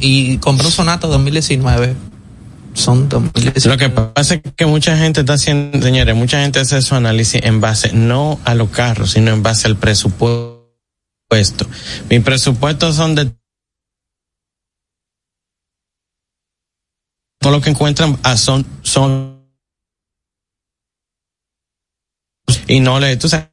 [0.00, 1.94] Y compré un Sonata 2019,
[2.74, 3.68] son 2019.
[3.68, 7.40] Lo que pasa es que mucha gente está haciendo, señores, mucha gente hace su análisis
[7.44, 10.64] en base no a los carros, sino en base al presupuesto.
[12.10, 13.32] Mis presupuestos son de
[17.40, 19.33] todo lo que encuentran ah, son son
[22.68, 23.48] y no le tú sabes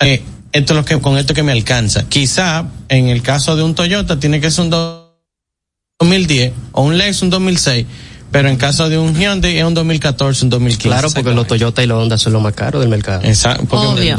[0.00, 0.22] eh,
[0.52, 2.04] esto es lo que con esto que me alcanza.
[2.08, 5.16] Quizá en el caso de un Toyota tiene que ser un do-
[6.00, 7.86] 2010 o un Lexus un 2006,
[8.32, 10.88] pero en caso de un Hyundai es un 2014, un 2015.
[10.88, 13.22] claro, porque los Toyota y los Honda son los más caros del mercado.
[13.24, 14.16] Exacto, porque Obvio.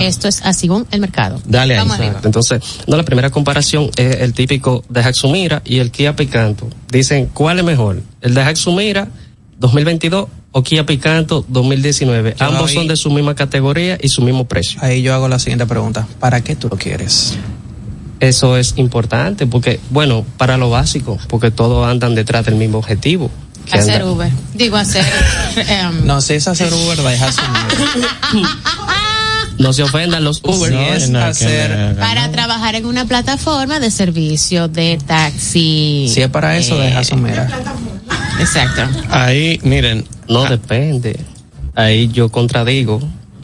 [0.00, 1.40] Esto es así según el mercado.
[1.44, 1.78] Dale ahí.
[1.80, 2.06] Vamos arriba.
[2.06, 2.28] Exacto.
[2.28, 6.68] Entonces, no, la primera comparación es el típico de Haxumira y el Kia Picanto.
[6.88, 8.02] Dicen, ¿cuál es mejor?
[8.22, 9.08] ¿El de Haxumira
[9.58, 12.36] 2022 o Kia Picanto 2019?
[12.38, 14.78] Yo Ambos ahí- son de su misma categoría y su mismo precio.
[14.82, 16.06] Ahí yo hago la siguiente pregunta.
[16.20, 17.34] ¿Para qué tú lo quieres?
[18.20, 23.30] Eso es importante porque, bueno, para lo básico, porque todos andan detrás del mismo objetivo.
[23.70, 24.30] que Hacer anda- Uber.
[24.54, 25.04] Digo, hacer.
[25.56, 28.48] em, No, si es hacer Uber, deja su número.
[29.58, 30.70] No se ofendan los Uber.
[30.70, 32.32] Sí, es no, hacer- para ¿no?
[32.32, 36.10] trabajar en una plataforma de servicio de taxi.
[36.12, 37.48] Si es para eso, Eh, deja su mira.
[38.40, 38.82] Exacto.
[39.10, 41.18] Ahí, miren, No depende.
[41.74, 43.00] Ahí yo contradigo,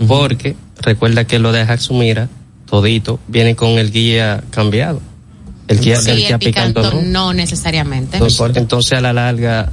[0.08, 2.28] porque recuerda que lo de Haxumira,
[2.66, 5.00] todito, viene con el guía cambiado.
[5.68, 7.26] El guía, Sí, el el guía Picanto picanto no.
[7.26, 8.16] no necesariamente.
[8.16, 9.70] Entonces, entonces, a la larga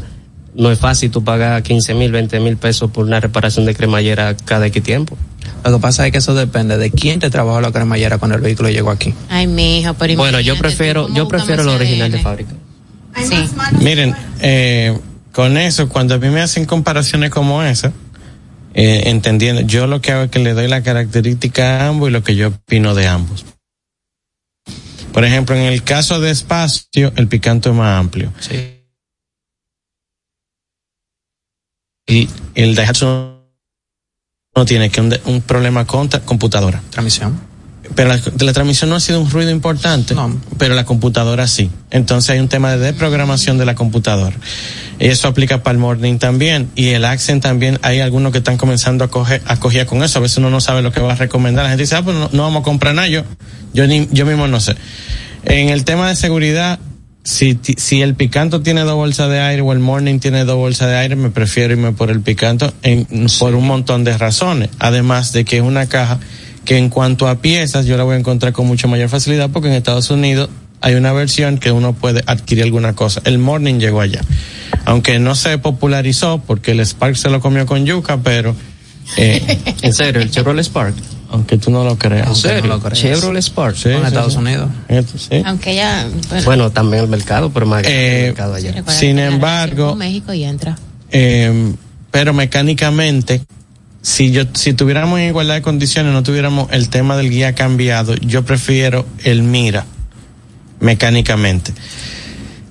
[0.56, 4.36] no es fácil tú pagar 15 mil, 20 mil pesos por una reparación de cremallera
[4.36, 5.18] cada X tiempo.
[5.64, 8.42] Lo que pasa es que eso depende de quién te trabajó la cremallera cuando el
[8.42, 9.14] vehículo llegó aquí.
[9.30, 12.52] Ay, mi hijo, pero Bueno, yo prefiero, ¿cómo yo prefiero lo original de fábrica.
[13.18, 13.36] Sí.
[13.82, 14.98] Miren, eh,
[15.40, 17.94] con eso, cuando a mí me hacen comparaciones como esa,
[18.74, 22.12] eh, entendiendo, yo lo que hago es que le doy la característica a ambos y
[22.12, 23.46] lo que yo opino de ambos.
[25.14, 28.34] Por ejemplo, en el caso de espacio, el picanto es más amplio.
[28.42, 28.82] Sí.
[32.06, 33.06] Y el Daihatsu
[34.58, 36.84] no tiene que un, de- un problema con ta- computadora.
[36.90, 37.40] Transmisión.
[37.96, 40.40] Pero la, la transmisión no ha sido un ruido importante, No.
[40.58, 41.70] pero la computadora sí.
[41.92, 44.36] Entonces hay un tema de desprogramación de la computadora.
[45.00, 46.70] Y eso aplica para el morning también.
[46.76, 50.20] Y el Accent también, hay algunos que están comenzando a coger, a coger con eso.
[50.20, 51.64] A veces uno no sabe lo que va a recomendar.
[51.64, 53.08] La gente dice, ah, pues no, no vamos a comprar nada.
[53.08, 53.24] Yo,
[53.74, 54.76] yo, ni, yo mismo no sé.
[55.46, 56.80] En el tema de seguridad,
[57.24, 60.90] si, si el picanto tiene dos bolsas de aire o el morning tiene dos bolsas
[60.90, 63.08] de aire, me prefiero irme por el picanto en,
[63.40, 64.70] por un montón de razones.
[64.80, 66.20] Además de que es una caja
[66.66, 69.70] que en cuanto a piezas yo la voy a encontrar con mucha mayor facilidad porque
[69.70, 70.50] en Estados Unidos
[70.82, 73.22] hay una versión que uno puede adquirir alguna cosa.
[73.26, 74.22] El morning llegó allá.
[74.86, 78.56] Aunque no se popularizó porque el Spark se lo comió con yuca, pero
[79.18, 80.94] eh, En serio, el Chevrolet Spark.
[81.32, 82.28] aunque tú no lo creas.
[82.30, 82.62] En serio.
[82.62, 83.00] no lo crees.
[83.02, 83.76] Chevrolet Spark.
[83.76, 84.40] Sí, en sí, Estados sí.
[84.40, 84.70] Unidos.
[84.88, 85.42] Esto, sí.
[85.46, 86.08] Aunque ya.
[86.30, 88.84] Bueno, Bueno, también el mercado, pero más Eh, el mercado allá.
[88.88, 90.78] sin embargo- México y entra.
[91.12, 91.74] Eh,
[92.12, 93.42] pero mecánicamente,
[94.02, 98.16] si yo, si tuviéramos en igualdad de condiciones, no tuviéramos el tema del guía cambiado,
[98.16, 99.86] yo prefiero el Mira,
[100.80, 101.74] mecánicamente.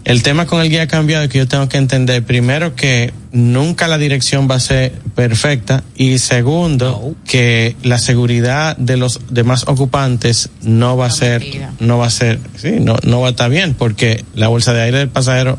[0.04, 3.88] El tema con el guía cambiado es que yo tengo que entender primero que nunca
[3.88, 10.48] la dirección va a ser perfecta y segundo que la seguridad de los demás ocupantes
[10.62, 11.44] no va a ser
[11.78, 14.80] no va a ser sí no no va a estar bien porque la bolsa de
[14.80, 15.58] aire del pasajero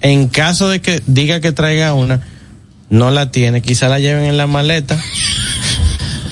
[0.00, 2.20] en caso de que diga que traiga una
[2.94, 4.96] no la tiene quizá la lleven en la maleta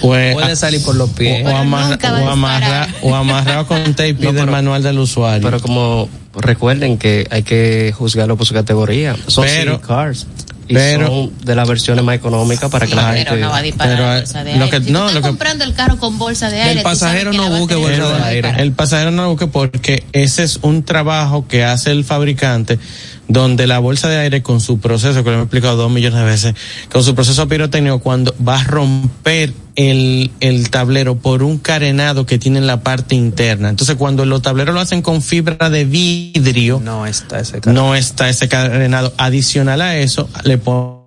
[0.01, 1.43] o, eh, Puede salir por los o, pies.
[1.43, 5.43] o Pero amarra- o amarra- o amarrado con tape No, del pero- manual del usuario
[5.49, 9.15] Pero como recuerden que hay que juzgarlo por su categoría.
[9.29, 10.27] Son Pero- city cars.
[10.69, 13.41] Y pero- son de las versiones más económicas para que la pero gente...
[13.41, 14.71] no va a disparar pero, la eh, bolsa de lo aire.
[14.79, 16.99] que- si no, estás lo que- comprando el carro con bolsa de El aire, sabes
[16.99, 18.55] pasajero no la busque bolsa de aire.
[18.59, 22.79] El pasajero no busque porque ese es un trabajo que hace el fabricante
[23.29, 26.25] donde la bolsa de aire con su proceso, que lo he explicado dos millones de
[26.25, 26.55] veces,
[26.91, 32.39] con su proceso pirotécnico, cuando va a romper el, el tablero por un carenado que
[32.39, 33.71] tiene en la parte interna.
[33.71, 37.75] Entonces, cuando los tableros lo hacen con fibra de vidrio, No está ese carro.
[37.75, 39.13] no está ese carenado.
[39.17, 41.02] Adicional a eso, le ponen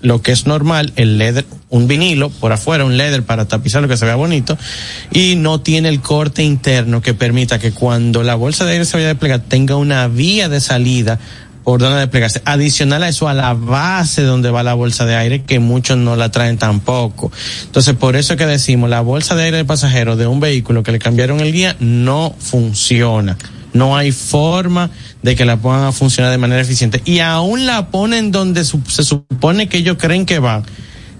[0.00, 3.88] lo que es normal, el leather, un vinilo por afuera, un leather para tapizar lo
[3.88, 4.56] que se vea bonito,
[5.10, 8.96] y no tiene el corte interno que permita que cuando la bolsa de aire se
[8.96, 11.18] vaya a desplegar tenga una vía de salida
[11.68, 12.40] por donde desplegarse.
[12.46, 16.16] Adicional a eso, a la base donde va la bolsa de aire, que muchos no
[16.16, 17.30] la traen tampoco.
[17.64, 20.82] Entonces, por eso es que decimos, la bolsa de aire de pasajero de un vehículo
[20.82, 23.36] que le cambiaron el guía no funciona.
[23.74, 24.90] No hay forma
[25.28, 27.02] de que la pongan a funcionar de manera eficiente.
[27.04, 30.62] Y aún la ponen donde su- se supone que ellos creen que van.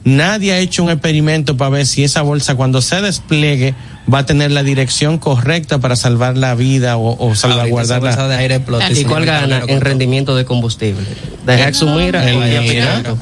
[0.04, 3.74] Nadie ha hecho un experimento para ver si esa bolsa cuando se despliegue
[4.12, 8.28] va a tener la dirección correcta para salvar la vida o, o salvaguardar bolsa la...
[8.28, 11.04] de aire explota ¿Y cuál gana el rendimiento de combustible?
[11.44, 12.62] ¿De su mira El mira?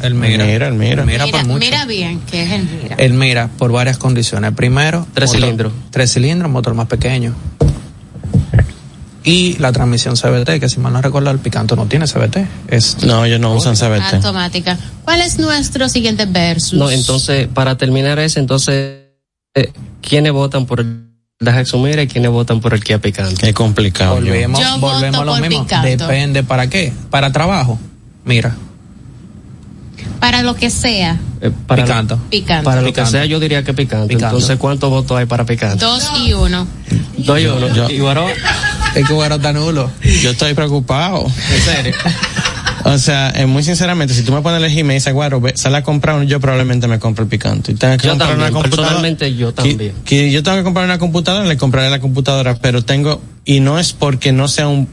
[0.03, 0.39] El mira.
[0.39, 1.01] El mira, el mira.
[1.01, 1.59] El mira Mira, por mucho.
[1.59, 2.95] mira bien que es el mira.
[2.99, 4.53] El mira por varias condiciones.
[4.53, 5.73] Primero, Tres cilindros.
[5.91, 7.35] Tres cilindros, motor más pequeño.
[9.29, 12.47] Y la transmisión CBT, que si mal no recuerdo, el Picanto no tiene CBT.
[12.69, 14.15] Es No, ellos no usan CBT.
[14.15, 14.79] Automática.
[15.05, 16.75] ¿Cuál es nuestro siguiente versus?
[16.79, 18.99] No, entonces, para terminar ese, entonces,
[19.57, 21.09] eh, ¿quiénes votan por el
[21.41, 23.49] Daihatsu Mira y quiénes votan por el Kia Picante?
[23.49, 24.15] Es complicado.
[24.15, 25.65] volvemos, Yo volvemos a lo mismo.
[25.65, 25.89] Picanto.
[26.07, 26.93] Depende para qué.
[27.11, 27.81] Para trabajo.
[28.25, 28.55] Mira,
[30.21, 31.19] Para lo que sea.
[31.41, 32.17] Eh, para, Picanto.
[32.31, 32.65] Picante.
[32.65, 33.11] Para lo que Picante.
[33.11, 34.07] sea, yo diría que Picante.
[34.07, 34.27] Picante.
[34.37, 35.85] Entonces, ¿cuántos votos hay para Picante?
[35.85, 36.67] Dos y uno.
[37.19, 37.69] Dos y uno.
[37.75, 38.27] yo- ¿Y Guaró?
[39.01, 39.91] Es que bueno está nulo.
[40.23, 41.27] Yo estoy preocupado.
[41.27, 41.95] ¿En serio?
[42.85, 45.41] O sea, eh, muy sinceramente, si tú me pones a elegir y me dices, Guaro,
[45.41, 47.73] ve, sal a comprar uno, yo probablemente me compro el picante.
[47.73, 48.89] Y tengo que Yo comprar también, una computadora.
[48.89, 49.93] personalmente yo Que- también.
[50.05, 53.81] Que, yo tengo que comprar una computadora, le compraré la computadora, pero tengo, y no
[53.81, 54.89] es porque no sea un,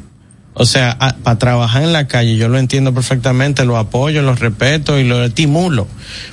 [0.56, 4.98] o sea, para trabajar en la calle, yo lo entiendo perfectamente, lo apoyo, lo respeto
[4.98, 5.88] y lo estimulo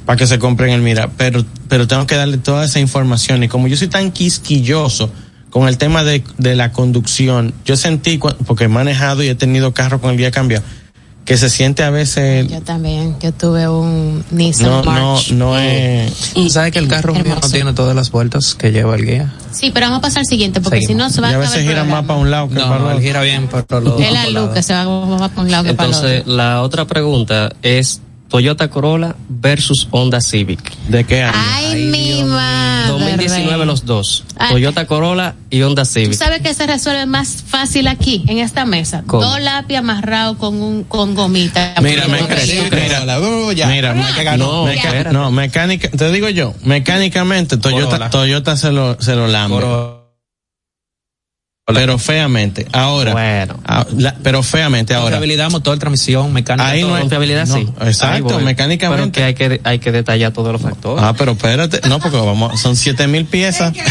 [0.06, 3.48] para que se compren el Mira, pero, pero tengo que darle toda esa información y
[3.48, 5.12] como yo soy tan quisquilloso
[5.50, 9.34] con el tema de, de la conducción, yo sentí, cua- porque he manejado y he
[9.34, 10.64] tenido carro con el guía cambiado,
[11.24, 15.30] que se siente a veces Yo también, yo tuve un Nissan no no March.
[15.32, 19.04] no es ¿Sabes que el carro mío no tiene todas las vueltas que lleva el
[19.06, 19.32] guía?
[19.52, 21.02] Sí, pero vamos a pasar al siguiente, porque Seguimos.
[21.04, 22.48] si no se va y a a acabar veces el gira más para un lado
[22.48, 23.06] que para No, el no, él otro.
[23.06, 24.84] gira bien por los Es la luz que se va
[25.18, 26.32] más para un lado que para el Entonces, otro.
[26.36, 30.60] la otra pregunta es Toyota Corolla versus Honda Civic.
[30.88, 31.36] ¿De qué año?
[31.36, 32.88] Ay, mi madre.
[32.88, 34.24] 2019 los dos.
[34.38, 34.52] Ay.
[34.52, 36.12] Toyota Corolla y Honda Tú Civic.
[36.14, 39.02] sabes que se resuelve más fácil aquí, en esta mesa.
[39.06, 39.24] ¿Cómo?
[39.24, 41.74] Dos lápiz amarrados con un con gomita.
[41.82, 42.26] Mira, me mira,
[43.66, 45.12] mira, me- No, meca- espérate.
[45.12, 48.10] no, mecánica, te digo yo, mecánicamente Toyota, Corolla.
[48.10, 49.99] Toyota se lo, se lo lambe.
[51.66, 52.66] Pero feamente.
[52.72, 53.60] Ahora, Bueno.
[53.96, 55.04] la- pero feamente ahora.
[55.16, 56.68] Confiabilidad, motor, transmisión, mecánica.
[56.68, 56.94] Ahí todo.
[56.94, 57.68] no Confiabilidad no, sí.
[57.82, 59.02] exacto, Ahí mecánicamente.
[59.02, 61.04] Pero que hay que, hay que detallar todos los factores.
[61.04, 63.72] Ah, pero espérate, no, porque vamos, son siete mil piezas.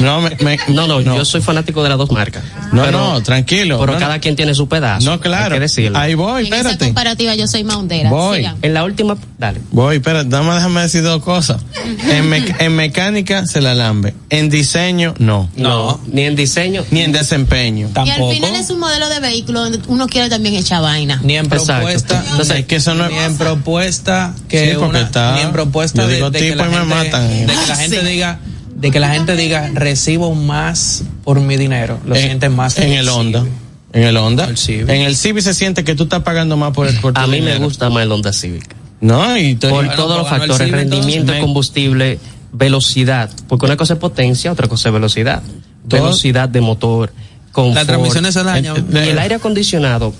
[0.00, 2.42] No, me- me- no, no, yo soy fanático de las dos marcas.
[2.72, 3.78] no, pero, no, tranquilo.
[3.80, 5.04] Pero no, cada quien tiene su pedazo.
[5.10, 5.46] no, claro.
[5.46, 5.98] Hay que decirlo.
[5.98, 6.84] Ahí voy, En esa espérate.
[6.86, 8.08] comparativa yo soy maundera.
[8.08, 8.38] Voy.
[8.38, 8.56] Sigan.
[8.62, 9.60] En la última, dale.
[9.72, 11.60] Voy, espérate, dame, déjame decir dos cosas.
[12.08, 14.14] En, mec- en mecánica se la lambe.
[14.30, 15.50] En diseño, no.
[15.56, 16.59] No, ni en diseño,
[16.90, 17.88] Ni en desempeño.
[17.88, 18.28] Y Tampoco.
[18.30, 21.20] al final es un modelo de vehículo donde uno quiere también echar vaina.
[21.22, 21.66] Ni en Exacto.
[21.74, 22.24] propuesta.
[22.30, 25.52] Entonces, es que eso no es- Ni en propuesta que Sí, una, está- ni en
[25.52, 27.28] propuesta de, que tipo la y me gente, matan.
[27.28, 28.40] de que la gente diga
[28.76, 31.98] de que la gente diga recibo más por mi dinero.
[32.06, 33.44] Lo en, sienten más en el Honda.
[33.92, 34.44] En el Honda.
[34.46, 34.88] El Civic.
[34.88, 37.26] En el Civic se siente que tú estás pagando más por el por tu a
[37.26, 38.74] mí me gusta más el Honda Civic.
[39.02, 42.18] No, y Por Bueno, todos los factores, Civic, rendimiento, combustible,
[42.52, 43.30] velocidad.
[43.48, 45.42] Porque una cosa es potencia, otra cosa es velocidad.
[45.88, 47.12] Todo- Velocidad de motor,
[47.52, 47.74] confort.
[47.76, 48.74] La transmisión se daña.
[48.76, 50.14] Eh, eh, Y el aire acondicionado,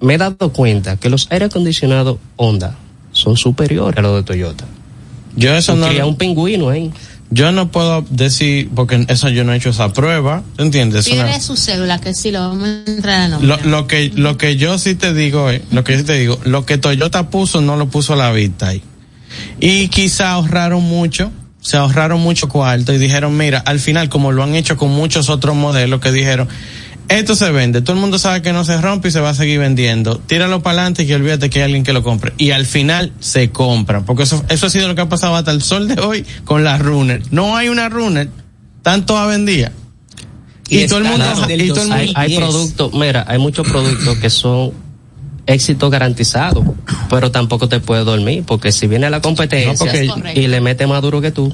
[0.00, 2.76] me he dado cuenta que los aire acondicionados Honda
[3.12, 4.64] son superiores a los de Toyota.
[5.36, 6.90] yo eso no, un pingüino ahí.
[7.30, 11.06] yo no puedo decir, porque eso yo no he hecho esa prueba, ¿tú ¿entiendes?
[11.06, 13.46] Es una- su cédula, que sí, lo vamos a entrar a nombre.
[13.48, 16.14] lo, lo que lo que yo sí te digo es, lo que yo sí te
[16.18, 18.82] digo, lo que Toyota puso no lo puso a la vista ahí.
[19.60, 24.42] Y quizá ahorraron mucho, se ahorraron mucho cuarto y dijeron, mira, al final como lo
[24.42, 26.48] han hecho con muchos otros modelos que dijeron,
[27.08, 29.34] esto se vende, todo el mundo sabe que no se rompe y se va a
[29.34, 30.18] seguir vendiendo.
[30.18, 32.34] Tíralo para adelante y que olvídate que hay alguien que lo compre.
[32.36, 35.50] Y al final se compran, porque eso, eso ha sido lo que ha pasado hasta
[35.50, 37.22] el sol de hoy con la Runner.
[37.30, 38.28] No hay una Runner,
[38.82, 39.72] tanto ha vendida.
[40.68, 42.38] Y, Y todo el mundo, y todo el mundo, Hay, hay 2010.
[42.40, 44.72] productos, mira, hay muchos productos que son
[45.48, 46.74] éxito garantizado,
[47.10, 49.78] pero tampoco te puedes dormir, porque si viene la competencia No,
[50.14, 51.52] porque- y le mete más duro que tú,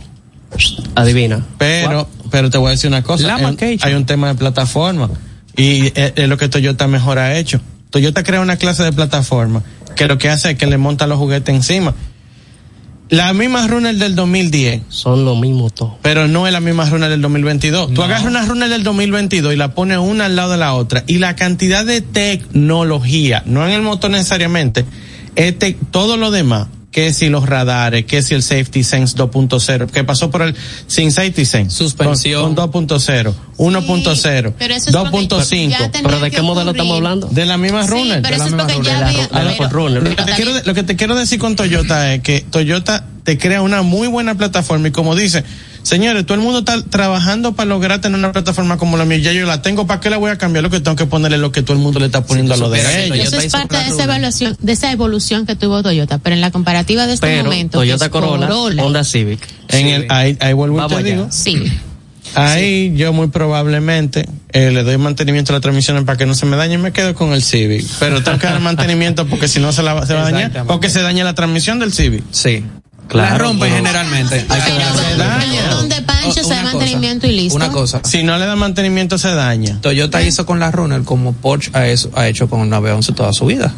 [0.95, 1.45] adivina.
[1.59, 3.27] Pero, pero te voy a decir una cosa.
[3.37, 3.45] Un,
[3.83, 5.11] hay un tema de plataforma.
[5.57, 7.61] Y es, es lo que Toyota mejor ha hecho.
[7.91, 9.63] Toyota crea una clase de plataforma
[9.95, 11.95] que lo que hace es que le monta los juguetes encima.
[13.11, 15.99] La misma runner del 2010, Son lo mismo todo.
[16.03, 17.93] pero no es la misma runner del 2022.
[17.95, 21.05] Tú agarras una runner del 2022 y la pones una al lado de la otra.
[21.07, 24.85] Y la cantidad de tecnología, no en el motor necesariamente,
[25.37, 29.91] es tec- todo lo demás, que si los radares, que si el Safety Sense 2.0,
[29.91, 30.55] que pasó por el
[30.87, 31.77] sin Safety Sense.
[31.77, 32.55] Suspensión.
[32.55, 35.91] Con, con 2.0, 1.0, pero eso es porque ya 2.5.
[35.91, 36.83] tenía ¿Pero de qué modelo ocurrir.
[36.83, 37.27] estamos hablando?
[37.33, 38.23] De la misma Sí, runner.
[38.23, 38.87] pero de la eso es misma runner.
[38.87, 39.29] ya la- había...
[39.33, 40.03] la- la- pero- runner.
[40.05, 43.39] Lo que, te quiero, lo que te quiero decir con Toyota es que Toyota te
[43.39, 45.43] crea una muy buena plataforma y como dice,
[45.85, 49.19] señores, todo el mundo está trabajando para lograr tener una plataforma como la mía.
[49.19, 50.65] Ya yo la tengo, ¿para qué la voy a cambiar?
[50.65, 52.69] Lo que tengo que ponerle lo que todo el mundo le está poniendo a lo
[52.71, 53.29] de ellos.
[53.29, 56.51] Eso es parte de esa evaluación, de esa evolución que tuvo Toyota, pero en la
[56.51, 59.41] comparativa de este Pero momento, Toyota es Corolla, Honda Civic.
[59.69, 61.15] En el, ahí, ahí vuelvo y Vamos te allá.
[61.15, 61.29] digo.
[61.31, 61.63] Sí.
[62.35, 66.47] Ahí yo muy probablemente eh, le doy mantenimiento a la transmisión para que no se
[66.47, 67.87] me dañe y me quedo con el Civic.
[68.01, 70.65] Pero tengo que dar mantenimiento porque si no se, la, se va a dañar.
[70.67, 72.25] Porque se daña la transmisión del Civic.
[72.33, 72.65] Sí.
[73.09, 74.35] Claro, la rompen pero- generalmente.
[74.49, 75.69] Hay que darle- daña.
[75.75, 77.57] donde Pancho O- se da cosa, mantenimiento y listo.
[77.57, 78.01] Una cosa.
[78.05, 79.79] Si no le da mantenimiento se daña.
[79.81, 83.33] Toyota hizo con la Runner como Porsche ha, eso- ha hecho con el 911 toda
[83.33, 83.73] su vida.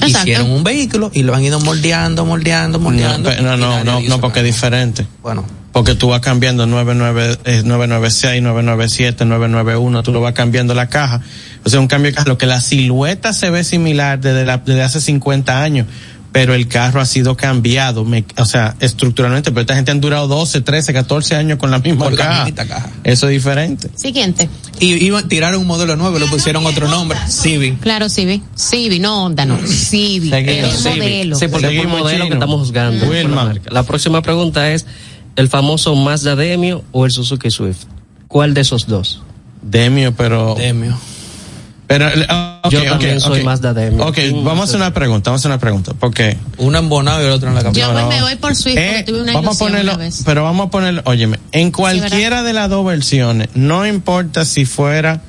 [0.00, 0.18] Exacto.
[0.30, 3.30] Hicieron un vehículo y lo han ido moldeando, moldeando, moldeando.
[3.42, 5.06] no, no, no, porque es diferente.
[5.22, 10.88] Bueno, Porque tú vas cambiando 99, eh, 996, 997, 991, tú lo vas cambiando la
[10.90, 11.22] caja.
[11.64, 12.28] O sea, un cambio de caja.
[12.28, 15.86] Lo que la silueta se ve similar desde, la, desde hace 50 años,
[16.32, 19.50] pero el carro ha sido cambiado, me- o sea, estructuralmente.
[19.50, 22.48] Pero esta gente han durado 12, 13, 14 años con la misma caja.
[23.04, 23.90] Eso es diferente.
[23.94, 24.48] Siguiente.
[24.80, 27.78] y iban, tiraron un modelo nuevo, le pusieron otro nombre, Civic.
[27.80, 28.42] Claro, Civi.
[28.58, 29.58] Civi, no Honda, no.
[29.66, 30.32] Civi.
[30.32, 31.36] El modelo.
[31.36, 32.28] Sí, porque Seguimos, por modelo chino.
[32.28, 33.06] que estamos juzgando.
[33.70, 34.86] La próxima pregunta es,
[35.36, 37.84] ¿el famoso Mazda Demio o el Suzuki Swift?
[38.26, 39.22] ¿Cuál de esos dos?
[39.60, 40.54] Demio, pero...
[40.56, 40.98] Demio.
[41.86, 43.44] Pero ah, ok, Yo ok, también soy ok.
[43.44, 44.06] Mazda Demio.
[44.06, 45.92] Ok, vamos a hacer una pregunta, vamos a hacer una pregunta.
[45.98, 47.92] Porque Uno embonado y el otro en la Yo camioneta.
[47.92, 48.08] voy- no.
[48.08, 50.22] me voy por Swift porque Eh, tuve una vamos a ilusión ponerlo, una vez.
[50.24, 55.20] pero vamos a ponerlo, óyeme, en cualquiera de las dos versiones, no importa si fuera,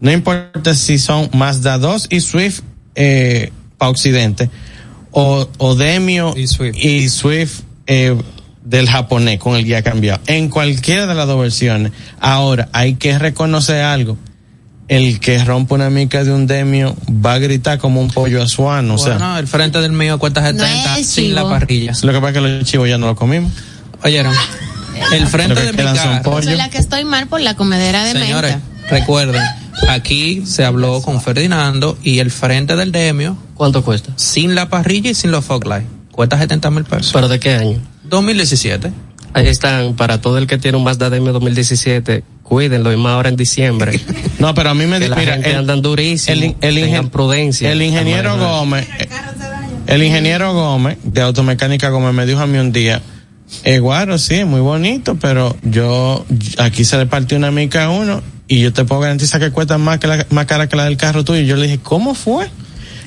[0.00, 2.60] no importa si son Mazda 2 y Swift
[2.94, 4.50] eh, para Occidente,
[5.10, 8.16] o, o Demio y Swift, eh,
[8.64, 10.20] del japonés con el guía cambiado.
[10.26, 11.92] En cualquiera de las dos versiones.
[12.18, 14.16] Ahora, hay que reconocer algo.
[14.86, 18.94] El que rompe una mica de un demio va a gritar como un pollo asuano.
[18.94, 21.92] o sea, Bueno, el frente del mío cuesta 70 es sin la parrilla.
[22.02, 23.50] lo que pasa es que los chivos ya no lo comimos.
[24.02, 24.34] Oyeron,
[25.12, 26.44] el frente de mi pollos.
[26.44, 28.90] Soy la que estoy mal por la comedera de Señores, menta.
[28.90, 29.42] recuerden,
[29.88, 34.12] aquí se habló con Ferdinando y el frente del demio, ¿Cuánto cuesta?
[34.16, 37.12] sin la parrilla y sin los fog lights, cuesta 70 mil pesos.
[37.14, 37.78] ¿Pero de qué año?
[38.04, 38.92] 2017.
[39.34, 43.28] Ahí están, para todo el que tiene un Mazda Demio 2017, cuídenlo, y más ahora
[43.28, 44.00] en diciembre.
[44.38, 47.08] No, pero a mí me que la mira, gente el- andan durísimo, el, el, tengan
[47.10, 47.70] prudencia.
[47.72, 48.36] el ingeniero.
[48.36, 49.08] Gómez, eh,
[49.86, 53.00] el ingeniero Gómez de Automecánica Gómez me dijo a mí un día,
[53.64, 56.24] eh, guaro, sí, es muy bonito, pero yo,
[56.58, 59.78] aquí se le partió una mica a uno y yo te puedo garantizar que cuesta
[59.78, 61.40] más que la, más cara que la del carro tuyo.
[61.40, 62.48] Y yo le dije, ¿cómo fue?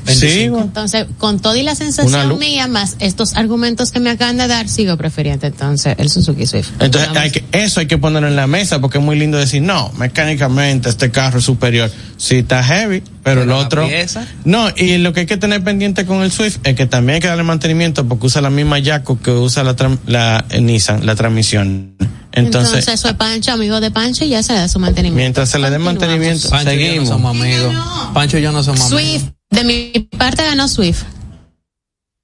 [0.07, 0.43] Sí.
[0.43, 4.67] Entonces, con todo y la sensación mía, más estos argumentos que me acaban de dar,
[4.69, 6.69] sigo prefiriendo entonces el Suzuki Swift.
[6.79, 9.61] Entonces, hay que, eso hay que ponerlo en la mesa porque es muy lindo decir,
[9.61, 11.91] no, mecánicamente este carro es superior.
[12.17, 13.87] Sí, está heavy, pero el Pero otro.
[13.87, 14.25] pieza.
[14.43, 17.21] No, y lo que hay que tener pendiente con el Swift es que también hay
[17.21, 21.95] que darle mantenimiento porque usa la misma Yaco que usa la eh, Nissan, la transmisión.
[22.37, 25.17] Entonces, Entonces, soy Pancho, amigo de Pancho, y ya se le da su mantenimiento.
[25.17, 27.09] mientras se le dé mantenimiento, Pancho y yo no seguimos.
[27.09, 27.75] somos amigos.
[28.13, 29.01] Pancho y yo no somos amigos.
[29.21, 31.03] Swift, de mi parte ganó Swift.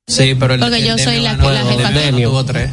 [0.05, 2.71] Sí, pero el, Porque el yo soy la ganó, jefa Demio que- tuvo tres.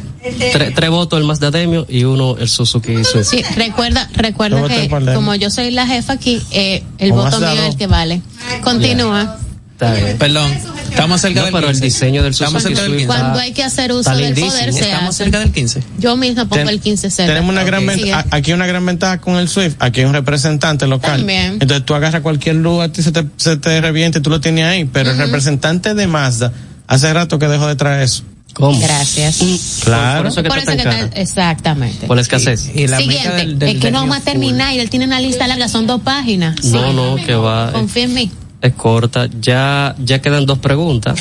[0.53, 3.25] Tre- tres votos el Mazda Demio y uno el Suzuki Swift.
[3.27, 7.49] Sí, recuerda, recuerda que como yo soy la jefa aquí, eh, el O voto mío
[7.53, 8.21] es el que vale.
[8.63, 9.39] Continúa.
[9.81, 10.17] Está bien.
[10.19, 10.51] Perdón,
[10.89, 11.85] estamos cerca No, del pero el 15.
[11.85, 13.19] diseño del Estamos Suzuki cerca del Swift 15.
[13.19, 15.23] Cuando hay que hacer uso del poder se Estamos hace.
[15.23, 15.83] cerca del 15.
[15.97, 19.17] Yo misma pongo Ten- el 15 c Tenemos una gran ventaja, aquí una gran ventaja
[19.19, 21.17] con el Swift, aquí hay un representante local.
[21.17, 21.53] También.
[21.53, 24.39] Entonces tú agarras cualquier luz, a ti se te, se te revienta y tú lo
[24.39, 26.51] tienes ahí, pero el representante de Mazda
[26.85, 28.23] hace rato que dejó de traer eso.
[28.53, 28.77] ¿Cómo?
[28.79, 29.39] Gracias.
[29.83, 30.23] Claro.
[30.23, 32.05] Por eso que Por está eso que exactamente.
[32.05, 32.69] Por la escasez.
[32.75, 35.21] Y la Siguiente, del, del es que no vamos a terminar y él tiene una
[35.21, 36.61] lista larga, son dos páginas.
[36.65, 37.71] No, no, que va.
[37.71, 38.31] Confía en mí.
[38.61, 39.27] Es corta.
[39.39, 41.19] Ya, ya quedan dos preguntas.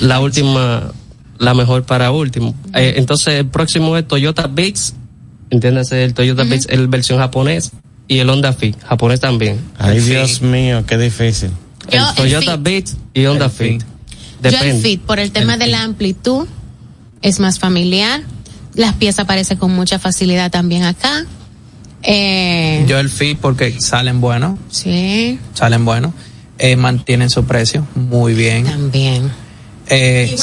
[0.00, 0.92] La última,
[1.38, 2.54] la mejor para último.
[2.74, 4.94] Eh, entonces, el próximo es Toyota Beats.
[5.50, 7.72] Entiéndase, el Toyota Beats, el versión japonés.
[8.06, 9.58] Y el Honda Fit, japonés también.
[9.78, 11.50] Ay, Dios mío, qué difícil.
[11.90, 12.62] Yo, el Toyota Fit.
[12.62, 13.82] Beats y Honda El Fit.
[13.82, 13.94] Fit.
[14.42, 16.46] Yo el fit, por el tema de la amplitud,
[17.22, 18.22] es más familiar.
[18.74, 21.24] Las piezas aparecen con mucha facilidad también acá.
[22.02, 26.12] Eh, Yo el fee porque salen buenos, sí, salen buenos.
[26.58, 28.64] Eh, mantienen su precio muy bien.
[28.64, 29.30] también.
[29.88, 30.34] Eh,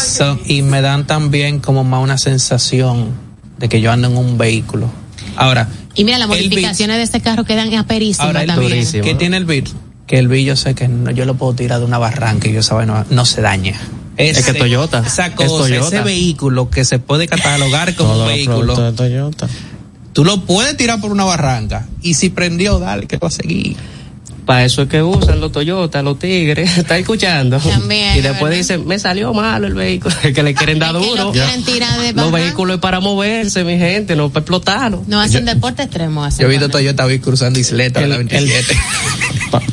[0.45, 3.09] y me dan también como más una sensación
[3.57, 4.89] de que yo ando en un vehículo.
[5.35, 8.71] Ahora, Y mira, las modificaciones de este carro quedan aperísimas ahora el también.
[8.71, 9.03] durísimo.
[9.03, 9.69] ¿qué tiene el Beat?
[10.05, 12.53] Que el Beat yo sé que no, yo lo puedo tirar de una barranca y
[12.53, 13.79] yo sabe no, no se daña.
[14.17, 15.87] Es que Toyota, Esa es cosa, Toyota.
[15.87, 19.47] ese vehículo que se puede catalogar como Todos un vehículo, de Toyota.
[20.13, 23.77] tú lo puedes tirar por una barranca y si prendió, dale, que va a seguir.
[24.51, 26.77] Para eso es que usan los Toyota, los Tigres.
[26.77, 27.57] ¿Está escuchando?
[27.57, 28.57] También, Y después ¿verdad?
[28.57, 30.13] dicen, me salió malo el vehículo.
[30.35, 31.15] que le quieren dar duro.
[31.23, 32.43] lo quieren tirar de Los baja.
[32.43, 35.05] vehículos es para moverse, mi gente, no para explotarlo.
[35.07, 36.25] No hacen deporte extremo.
[36.25, 36.67] Hacen Yo he visto.
[36.67, 38.75] Toyota Beat cruzando isleta de la El- 27.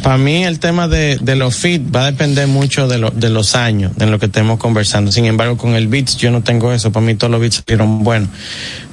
[0.02, 3.30] Para mí el tema de, de los fit va a depender mucho de, lo- de
[3.30, 5.10] los años en lo que estemos conversando.
[5.10, 6.92] Sin embargo, con el Beats yo no tengo eso.
[6.92, 8.28] Para mí todos los Beats salieron buenos.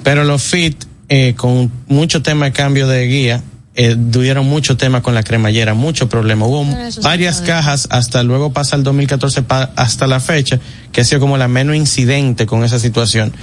[0.04, 3.44] Pero los fit, eh, con mucho tema de cambio de guía,
[3.76, 6.46] eh, tuvieron mucho tema con la cremallera, mucho problema.
[6.46, 10.60] Hubo se varias cajas hasta luego pasa el 2014 pa- hasta la fecha,
[10.92, 13.34] que ha sido como la menos incidente con esa situación.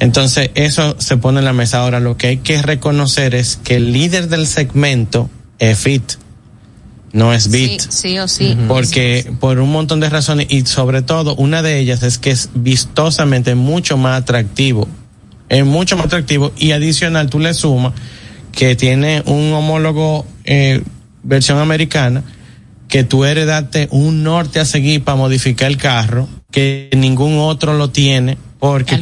[0.00, 1.78] Entonces, eso se pone en la mesa.
[1.80, 6.12] Ahora, lo que hay que reconocer es que el líder del segmento es Fit,
[7.12, 7.80] no es Beat.
[7.80, 8.56] Sí, sí o sí.
[8.68, 12.50] Porque por un montón de razones y sobre todo una de ellas es que es
[12.54, 14.86] vistosamente mucho más atractivo.
[15.48, 17.92] Es mucho más atractivo y adicional tú le sumas
[18.56, 20.82] que tiene un homólogo eh,
[21.22, 22.24] versión americana
[22.88, 27.90] que tú heredaste un norte a seguir para modificar el carro que ningún otro lo
[27.90, 28.96] tiene porque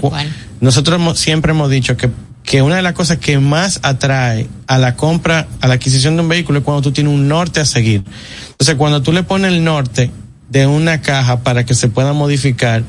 [0.60, 2.10] nosotros hemos- siempre hemos dicho que
[2.42, 6.20] que una de las cosas que más atrae a la compra, a la adquisición de
[6.22, 8.04] un vehículo es cuando tú tienes un norte a seguir.
[8.50, 10.10] Entonces, cuando tú le pones el norte
[10.50, 12.82] de una caja para que se pueda modificar,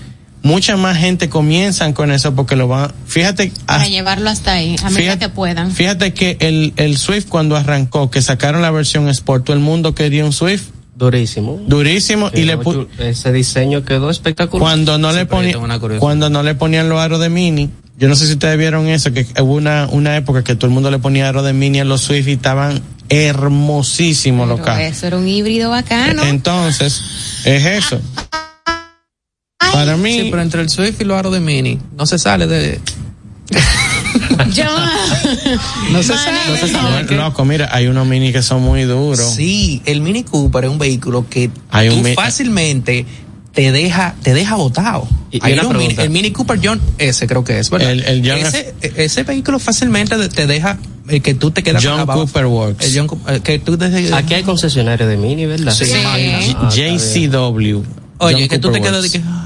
[0.45, 4.75] mucha más gente comienzan con eso porque lo van, fíjate, Para hasta- llevarlo hasta ahí,
[4.83, 5.71] a medida que puedan.
[5.71, 9.95] Fíjate que el, el Swift cuando arrancó, que sacaron la versión Sport, todo el mundo
[9.95, 10.65] quería un Swift
[10.95, 11.59] Durísimo.
[11.67, 12.57] durísimo y le
[12.99, 14.61] ese diseño quedó espectacular.
[14.61, 15.99] cuando no Sí, le curiosidad.
[15.99, 19.11] cuando no le ponían los aros de mini yo no sé si ustedes vieron eso
[19.11, 21.85] que hubo una una época que todo el mundo le ponía aros de mini a
[21.85, 24.83] los Swift y estaban hermosísimo los carros.
[24.83, 26.23] eso era un híbrido bacano.
[26.23, 27.01] Entonces,
[27.45, 27.99] es eso.
[29.75, 32.47] Para mí, Sí, pero entre el Swift y los aros de Mini, no se sale
[32.47, 32.79] de.
[34.53, 34.63] Yo.
[35.91, 36.37] No se sale.
[36.49, 37.03] No se sale.
[37.03, 39.33] no, loco, mira, hay unos mini que son muy duros.
[39.35, 43.05] Sí, el Mini Cooper es un vehículo que Hay un tú mi- fácilmente
[43.53, 45.07] te deja, te deja botado.
[45.31, 46.03] Y- y Hay una unos mini- pregunta.
[46.03, 47.91] el Mini Cooper John, ese creo que es, ¿verdad?
[47.91, 51.99] El- el John ese, ese vehículo fácilmente te deja eh, que tú te quedas John
[51.99, 52.21] abajo.
[52.25, 52.85] Cooper Works.
[52.85, 55.73] El John Coo- eh, que tú te, Aquí hay concesionarios de Mini, ¿verdad?
[55.73, 55.85] Sí.
[56.05, 56.97] Ah, está bien.
[56.97, 57.83] JCW.
[58.17, 59.44] Oye, John que tú Cooper te quedas de que ah,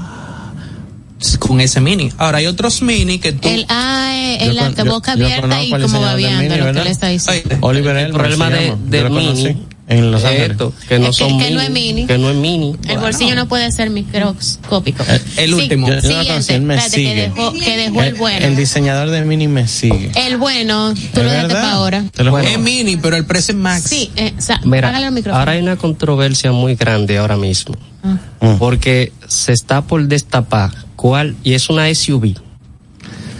[1.38, 2.10] con ese Mini.
[2.18, 5.62] Ahora hay otros Mini que tú El A, eh, el con- yo- boca yo abierta
[5.62, 7.56] y como babeando lo que le está diciendo.
[7.60, 11.44] Oliver El Elmer problema de, Mini en Los esto, que no Es que- son que
[11.46, 12.06] mini, no es mini.
[12.06, 12.76] que no es mini.
[12.88, 15.04] El bolsillo no puede ser microscópico.
[15.36, 15.88] el Sí, último.
[15.88, 17.14] Yo- yo lo Siguiente, conocí, él me espérate, sigue.
[17.14, 18.46] que dejó, que dejó el El, bueno.
[18.46, 20.12] el diseñador de Mini me sigue.
[20.14, 22.04] El bueno, tú ¿Es lo dejaste para ahora.
[22.16, 22.58] Es.
[22.60, 23.82] Mini, pero el precio es Max.
[23.88, 27.74] Sí, eh, o sea, Mira, el ahora hay una controversia muy grande ahora mismo.
[28.04, 28.56] Ah.
[28.58, 32.34] Porque se está por destapar cuál, y es una SUV.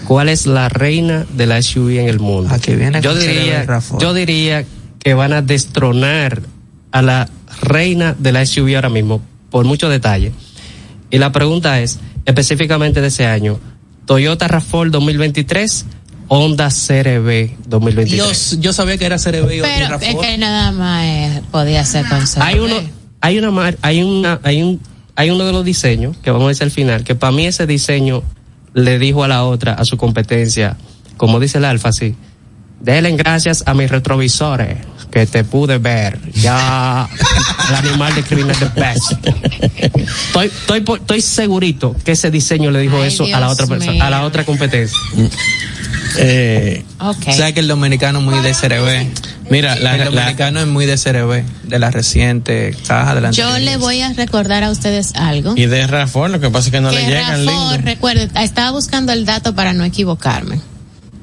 [0.07, 2.49] ¿Cuál es la reina de la SUV en el mundo?
[2.53, 3.67] Ah, que viene yo diría,
[4.01, 4.65] yo diría
[4.99, 6.41] que van a destronar
[6.91, 7.29] a la
[7.63, 10.33] reina de la SUV ahora mismo por muchos detalles.
[11.11, 13.61] Y la pregunta es, específicamente de ese año,
[14.07, 15.85] Toyota RAV4 2023,
[16.29, 18.11] Honda CRV 2023.
[18.11, 22.07] Dios, yo sabía que era CRB y Pero es que nada más eh, podía ser
[22.07, 22.77] con hay uno
[23.21, 24.81] hay una mar- hay una hay un
[25.21, 27.67] hay uno de los diseños que vamos a decir al final que para mí ese
[27.67, 28.23] diseño
[28.73, 30.79] le dijo a la otra a su competencia.
[31.19, 32.15] Como dice el alfa sí.
[32.81, 34.79] Denle gracias a mis retrovisores
[35.11, 36.19] que te pude ver.
[36.33, 37.07] Ya
[37.69, 39.13] el animal de criminal the best.
[40.33, 44.07] Estoy estoy estoy segurito que ese diseño le dijo Ay, eso a la otra persona
[44.07, 44.97] a la otra competencia.
[46.17, 47.29] Eh, Ok.
[47.29, 49.30] O sea que el dominicano es muy de CRB.
[49.51, 53.37] Mira, la, el la- dominicano es muy de CRB, de la reciente caja delante.
[53.37, 55.55] Yo le voy a recordar a ustedes algo.
[55.57, 57.85] y de Rafford, lo que pasa es que no le que llegan Rafford, lindo.
[57.85, 60.61] recuerde, estaba buscando el dato para no equivocarme.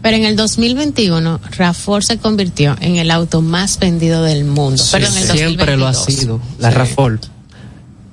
[0.01, 4.81] Pero en el 2021, Rafford se convirtió en el auto más vendido del mundo.
[4.91, 6.19] Perdón, en el siempre lo ha 2022.
[6.19, 7.19] sido la RAV4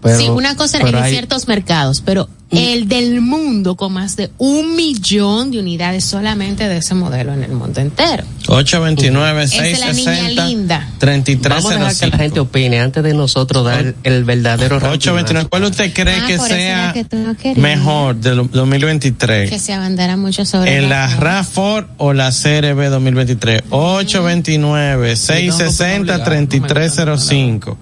[0.03, 4.17] Pero- sí, una cosa pero en hay- ciertos mercados, pero el del mundo con más
[4.17, 8.23] de un millón de unidades solamente de ese modelo en el mundo entero.
[8.47, 10.89] 829 Esa es la niña 660 linda.
[10.99, 11.49] 3305.
[11.49, 15.49] Vamos a dejar que la gente opine antes de nosotros dar el verdadero ranking 829.
[15.49, 19.51] ¿Cuál usted cree Ah, que sea que no mejor del 2023?
[19.51, 21.09] Que se abandera mucho sobre ¿En la.
[21.17, 23.63] RAFOR o la CRB 2023?
[23.71, 27.79] 829 660 3305.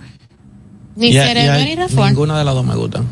[0.97, 2.09] Ni ya- ni Rafford.
[2.09, 3.05] Ninguna de las dos me gustan.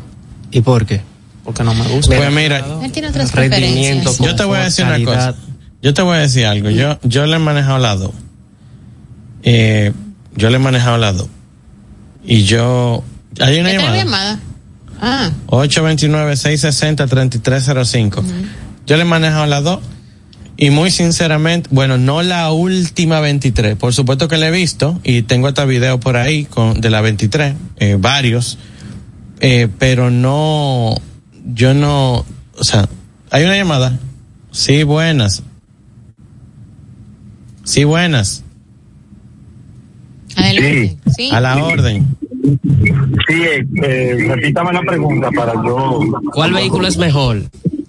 [0.51, 1.01] ¿Y por qué?
[1.43, 2.15] Porque no me gusta.
[2.15, 4.19] Pues mira, Él tiene otras Rendimiento, preferencias.
[4.19, 5.35] yo te voy a decir una cosa.
[5.81, 6.69] Yo te voy a decir algo.
[6.69, 8.11] Yo, yo le he manejado las dos.
[9.43, 9.91] Eh,
[10.35, 11.27] yo le he manejado las dos.
[12.23, 13.03] Y yo.
[13.39, 14.03] Hay una ¿Esta es llamada.
[14.03, 14.39] llamada?
[15.01, 18.23] Ah, 829-660-3305.
[18.85, 19.79] Yo le he manejado las dos.
[20.57, 23.75] Y muy sinceramente, bueno, no la última 23.
[23.77, 27.01] Por supuesto que la he visto y tengo hasta video por ahí con, de la
[27.01, 28.59] 23, eh, varios.
[29.39, 30.93] Eh, pero no,
[31.53, 32.25] yo no,
[32.57, 32.87] o sea,
[33.29, 33.97] hay una llamada.
[34.51, 35.43] Sí, buenas.
[37.63, 38.43] Sí, buenas.
[40.35, 40.97] adelante.
[41.15, 41.29] Sí.
[41.31, 42.17] A la orden.
[43.27, 43.43] Sí,
[43.83, 45.99] eh, repítame la pregunta para yo.
[46.33, 47.43] ¿Cuál vehículo es mejor?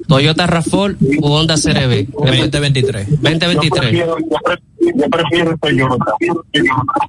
[0.09, 2.07] ¿Toyota RAV4 o Honda CRV?
[2.13, 3.09] 2023.
[3.09, 3.71] Yo 2023.
[3.81, 6.05] prefiero, yo prefiero, yo prefiero Toyota.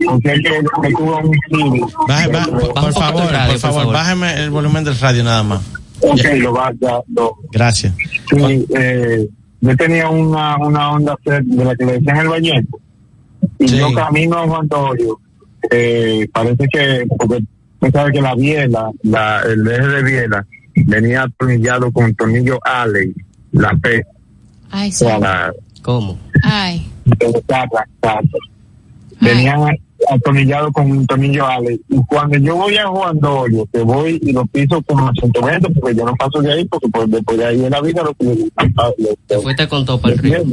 [0.06, 1.91] Porque tuvo un.
[2.08, 3.93] Baje, por poco favor, el radio, por por favor, favor.
[3.93, 5.62] bájeme el volumen del radio nada más.
[6.04, 7.93] Ok, lo va ya, lo- Gracias.
[8.30, 9.28] Sí, eh,
[9.62, 12.68] yo tenía una, una Honda Set de la que le decían el bañete.
[13.60, 13.78] Y Sí.
[13.78, 15.20] yo camino a Juan Dolio.
[15.72, 17.43] Eh, parece que, porque
[17.80, 20.45] usted sabe que la biela, la, el eje de biela,
[20.76, 23.14] venía atornillado con tornillo Allen,
[23.54, 24.04] la P,
[24.72, 25.06] Ay, sí.
[25.06, 26.18] la, ¿Cómo?
[26.43, 26.89] Ay.
[29.22, 29.60] Venían
[30.10, 31.80] atornillado con un tornillo Allen.
[31.89, 35.70] Y cuando yo voy a Juan Dolio, que voy y lo piso con a 120,
[35.72, 38.14] porque yo no paso de ahí, porque pues, después de ahí en la vida lo
[38.14, 40.43] que le- Te fuiste con todo para el río.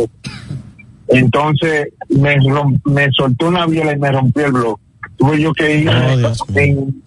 [1.08, 2.36] Entonces me,
[2.84, 4.78] me soltó una viola y me rompió el blog.
[5.16, 5.92] Tuve yo que ir Oh,
[6.54, 7.02] en-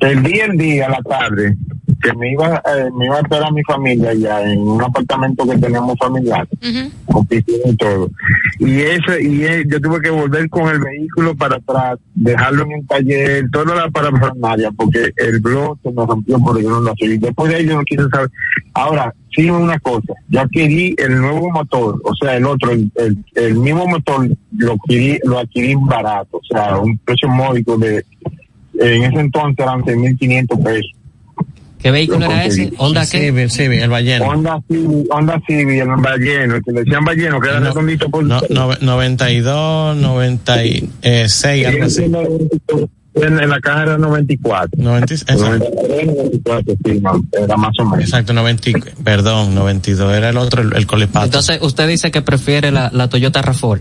[0.00, 1.56] el día el día a la tarde
[2.02, 5.58] que me iba eh, me iba a esperar mi familia ya en un apartamento que
[5.58, 6.90] teníamos familiar Ujú.
[7.12, 8.10] con piscina y todo.
[8.58, 12.80] Y eso y eh, yo tuve que volver con el vehículo para atrás dejarlo en
[12.80, 16.94] un taller toda la parafernalia porque el blog se me rompió por yo no lo
[16.98, 18.30] seguí después de ahí yo no quise saber.
[18.74, 23.24] Ahora sí una cosa yo adquirí el nuevo motor o sea el otro el, el,
[23.34, 28.04] el mismo motor lo adquirí lo adquirí barato o sea un precio módico de
[28.74, 30.92] en ese entonces eran 6.500 pesos
[31.82, 32.72] ¿Qué vehículo era ese?
[32.76, 33.26] ¿Honda qué?
[33.26, 34.26] Civic, Civic, el balleno.
[34.26, 38.24] Honda Civic, Honda Civic, el balleno, el que le decían balleno, que era redondito por...
[38.24, 42.02] No, no, 92, 96, algo así.
[43.12, 44.82] En, en la caja era 94.
[44.82, 45.42] 90, exacto.
[45.44, 48.04] 93, 94, sí, no, era más o menos.
[48.04, 48.70] Exacto, 90,
[49.02, 51.24] perdón, 92, era el otro, el, el colipato.
[51.24, 53.80] Entonces, usted dice que prefiere la, la Toyota RAV4.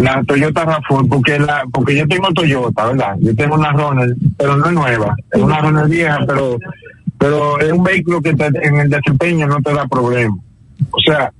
[0.00, 3.14] La Toyota RAV4, porque la, porque yo tengo Toyota, ¿verdad?
[3.20, 6.58] Yo tengo una Runner, pero no es nueva, es una Runner vieja, pero,
[7.18, 10.36] pero es un vehículo que te- en el desempeño no te da problema.
[10.90, 11.32] O sea,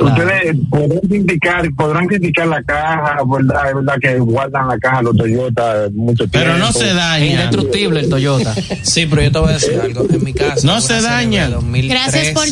[0.00, 3.68] ustedes podrán criticar, podrán criticar la caja, ¿verdad?
[3.70, 6.38] Es verdad que guardan la caja los Toyota mucho tiempo.
[6.38, 7.24] Pero no se daña.
[7.24, 8.54] Es indestructible el Toyota.
[8.82, 10.06] Sí, pero yo te voy a decir algo.
[10.10, 10.66] En mi casa.
[10.66, 11.48] No se daña.
[11.48, 12.44] 2003 Gracias por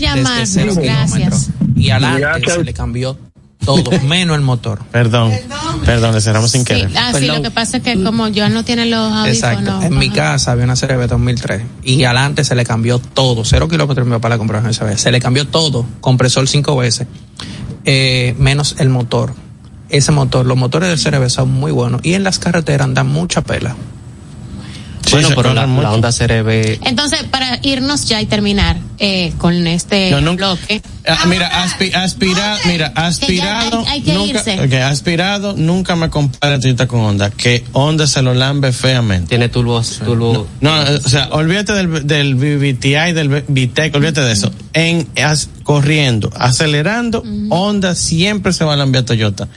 [0.46, 1.50] cero gracias.
[1.76, 2.54] Y adelante Gracias.
[2.54, 3.16] se le cambió
[3.64, 4.80] todo, menos el motor.
[4.90, 5.32] Perdón,
[5.84, 6.90] perdón, le cerramos sin Sí, querer.
[6.96, 9.28] ah, sí, lo que pasa es que como Joan no tiene los audífonos.
[9.28, 9.82] Exacto.
[9.82, 13.44] En mi casa había una CRV 2003 y adelante se le cambió todo.
[13.44, 15.00] Cero kilómetros mi papá la compró en esa vez.
[15.00, 15.86] Se le cambió todo.
[16.00, 17.06] Compresor cinco veces.
[17.84, 19.34] Eh, menos el motor.
[19.88, 23.42] Ese motor, los motores del CRV son muy buenos y en las carreteras andan mucha
[23.42, 23.74] pela.
[25.04, 29.66] Sí, bueno, pero la, la Honda CRV Entonces, para irnos ya y terminar eh, con
[29.66, 30.82] este No, nunca- bloque.
[31.08, 34.60] Ah, mira, aspi- aspirado, mira, aspirado, hay- hay que nunca, irse.
[34.60, 39.30] ok, aspirado, nunca me compara Toyota con Honda, que Honda se lo lambe feamente.
[39.30, 44.52] tiene turbo, turbo No, o sea, olvídate del, del VTI, del VTEC, olvídate de eso.
[44.74, 49.48] En as- corriendo, acelerando, Honda siempre se va a lambear a Toyota.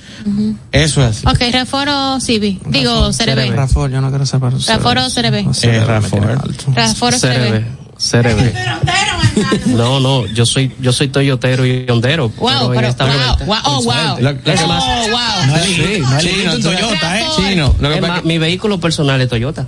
[0.71, 1.27] Eso es así.
[1.27, 2.59] Ok, Raforo Civi.
[2.67, 3.51] Digo, CRB.
[3.53, 4.53] Rafael, yo no quiero saber.
[4.65, 5.45] Raforo CRB.
[5.63, 5.83] Eh.
[5.85, 6.41] Raforo.
[8.11, 8.53] CRV.
[9.67, 12.29] No, no, yo soy, yo soy toyotero y hondero.
[12.37, 13.93] Wow, pero, esta wow, wow, oh, wow.
[14.19, 15.47] Lo- lo que Oh, más- wow.
[15.47, 17.25] No, sí, no Chino, un tú- Toyota, ¿eh?
[17.35, 19.67] Chino, lo que Es más, es que- mi vehículo personal es Toyota.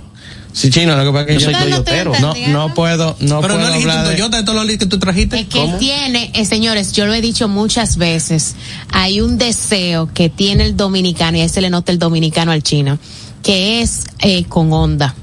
[0.52, 2.12] sí, Chino, lo que pasa es que Yo yo, soy toyotero.
[2.20, 4.86] no, no puedo, no Pero puedo no elegiste un hablar Toyota de todos los que
[4.86, 5.40] tú trajiste.
[5.40, 5.76] Es que ¿Cómo?
[5.78, 8.54] tiene, eh, señores, yo lo he dicho muchas veces,
[8.92, 12.62] hay un deseo que tiene el dominicano, y ahí se le nota el dominicano al
[12.62, 12.98] chino,
[13.42, 15.14] que es eh, con Honda.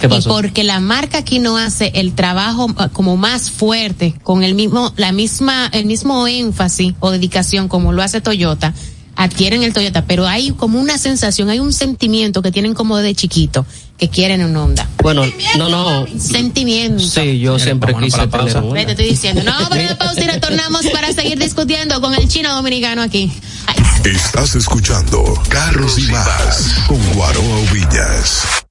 [0.00, 4.42] ¿Qué Y porque la marca aquí no hace el trabajo eh, como más fuerte, con
[4.42, 8.74] el mismo, la misma, el mismo énfasis o dedicación como lo hace Toyota,
[9.16, 13.14] adquieren el Toyota, pero hay como una sensación, hay un sentimiento que tienen como de
[13.14, 13.64] chiquito,
[13.96, 14.88] que quieren un Honda.
[15.02, 15.24] Bueno,
[15.56, 16.06] no, no.
[16.18, 17.02] Sentimiento.
[17.02, 18.58] Sí, yo siempre quise para la tener pausa.
[18.58, 18.84] un Ve, Honda.
[18.86, 19.42] te estoy diciendo.
[19.42, 23.32] No, pero una pausa y retornamos para seguir discutiendo con el chino dominicano aquí.
[23.66, 23.76] Ay,
[24.14, 28.65] Estás escuchando Carros y Más con Guaroa Villas.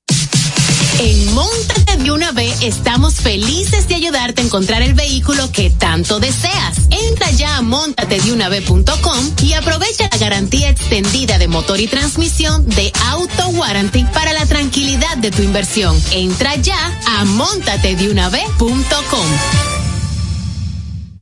[0.99, 2.31] En Montate de una
[2.61, 6.81] estamos felices de ayudarte a encontrar el vehículo que tanto deseas.
[6.89, 13.47] Entra ya a montatedeunav.com y aprovecha la garantía extendida de motor y transmisión de Auto
[13.49, 15.99] Warranty para la tranquilidad de tu inversión.
[16.11, 16.77] Entra ya
[17.07, 19.74] a montatedeunav.com.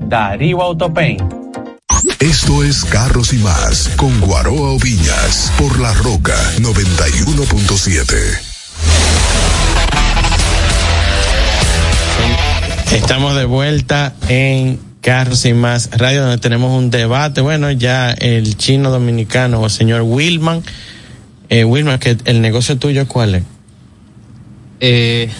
[0.00, 1.22] Darío Autopaint.
[2.20, 8.14] Esto es Carros y Más con Guaroa Viñas por La Roca 91.7.
[12.92, 17.40] Estamos de vuelta en Carros y Más Radio, donde tenemos un debate.
[17.40, 20.62] Bueno, ya el chino dominicano, el señor Wilman.
[21.48, 23.42] Eh, Wilman, que el negocio tuyo, ¿cuál es?
[24.80, 25.30] Eh,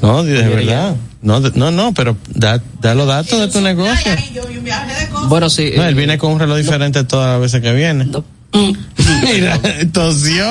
[0.00, 0.54] No, de Joyería.
[0.76, 0.96] verdad.
[1.22, 4.12] No, de- no, no, pero da, da los datos de tu negocio.
[5.28, 5.72] bueno, sí.
[5.76, 8.08] No, él eh, viene con un reloj diferente todas las veces que viene.
[9.22, 9.58] Mira,
[9.92, 10.46] tosió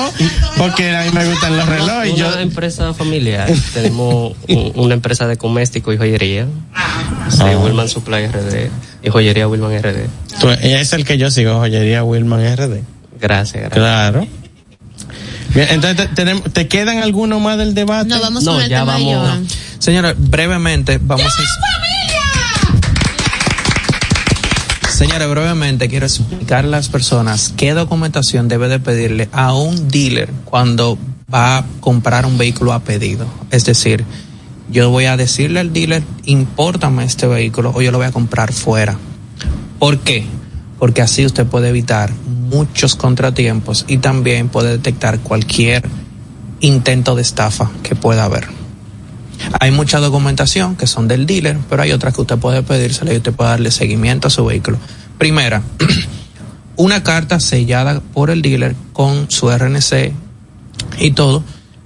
[0.58, 2.14] porque a mí me gustan los relojes.
[2.14, 3.48] Una Yo, empresa familiar.
[3.74, 6.46] Tenemos un- una empresa de coméstico y joyería.
[7.30, 7.58] Sí, Ah.
[7.64, 8.70] Wilman Supply RD.
[9.04, 10.08] Y joyería Wilman RD.
[10.40, 12.82] tú- ella es el que yo sigo, joyería Wilman RD.
[13.20, 13.74] Gracias, gracias.
[13.74, 14.28] Claro.
[15.54, 18.08] Bien, entonces, te, tenemos- ¿te quedan algunos más del debate?
[18.10, 19.16] No, vamos No, con el ya tema vamos.
[19.16, 19.48] Joan.
[19.80, 21.42] Señora, brevemente vamos a...
[24.92, 30.30] Señora, brevemente quiero explicar a las personas qué documentación debe de pedirle a un dealer
[30.46, 30.98] cuando
[31.34, 33.26] va a comprar un vehículo a pedido.
[33.50, 34.06] Es decir,
[34.70, 38.54] yo voy a decirle al dealer, impórtame este vehículo o yo lo voy a comprar
[38.54, 38.96] fuera.
[39.80, 40.26] ¿Por qué?
[40.82, 45.88] Porque así usted puede evitar muchos contratiempos y también puede detectar cualquier
[46.60, 48.48] intento de estafa que pueda haber.
[49.60, 53.18] Hay mucha documentación que son del dealer, pero hay otras que usted puede pedírsela y
[53.18, 54.80] usted puede darle seguimiento a su vehículo.
[55.20, 55.62] Primera,
[56.78, 60.14] una carta sellada por el dealer con su RNC
[60.98, 61.44] y todo,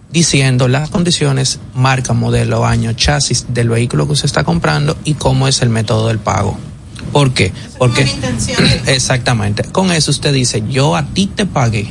[0.09, 5.49] diciendo las condiciones, marca, modelo, año, chasis del vehículo que usted está comprando y cómo
[5.49, 6.57] es el método del pago.
[7.16, 7.53] ¿Por qué?
[7.78, 8.05] Porque
[8.88, 11.88] exactamente, con eso usted dice, yo a ti te pagué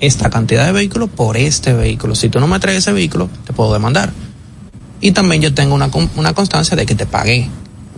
[0.00, 2.16] esta cantidad de vehículos por este vehículo.
[2.16, 4.12] Si tú no me traes ese vehículo, te puedo demandar.
[5.00, 7.48] Y también yo tengo una, una constancia de que te pagué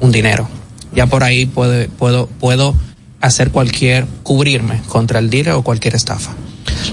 [0.00, 0.46] un dinero.
[0.92, 2.74] Ya por ahí puedo, puedo, puedo
[3.22, 6.34] hacer cualquier, cubrirme contra el dealer o cualquier estafa.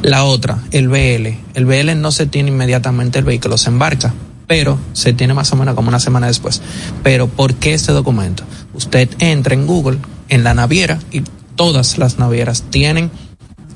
[0.04, 1.36] La otra, el BL.
[1.54, 4.14] El BL no se tiene inmediatamente el vehículo, se embarca,
[4.48, 6.62] pero se tiene más o menos como una semana después.
[7.04, 8.44] Pero ¿por qué este documento?
[8.74, 11.24] Usted entra en Google, en la naviera, y
[11.56, 13.12] todas las navieras tienen